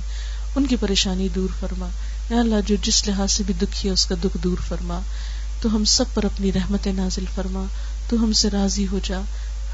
[0.57, 1.89] ان کی پریشانی دور فرما۔
[2.31, 5.01] یا اللہ، جو جس لحاظ سے بھی دکھی ہے، اس کا دکھ دور فرما۔
[5.63, 7.65] تو ہم سب پر اپنی رحمت نازل فرما۔
[8.09, 9.21] تو ہم سے راضی ہو جا۔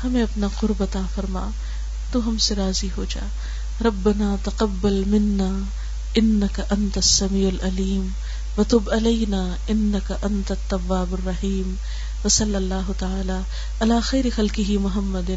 [0.05, 1.49] ہمیں اپنا قرب عطا فرما،
[2.11, 3.21] تو ہم سے راضی ہو جا۔
[3.85, 5.51] ربنا تقبل منا
[6.19, 8.09] انك انت السميع العليم
[8.59, 11.75] وتب علينا انك انت التواب الرحيم
[12.25, 13.39] وصلى الله تعالى
[13.81, 15.31] على خير خلقه محمد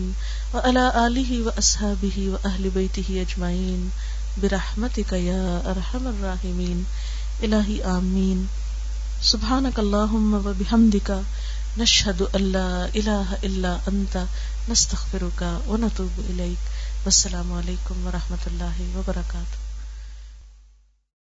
[0.53, 3.81] وعلى اله واصحابه واهل بيته اجمعين
[4.43, 6.83] برحمتك يا ارحم الراحمين
[7.43, 8.39] الهي امين
[9.23, 11.23] سبحانك اللهم وبحمدك
[11.77, 14.25] نشهد ان لا اله الا انت
[14.69, 16.57] نستغفرك ونتوب إليك
[17.05, 19.64] والسلام عليكم ورحمة الله وبركاته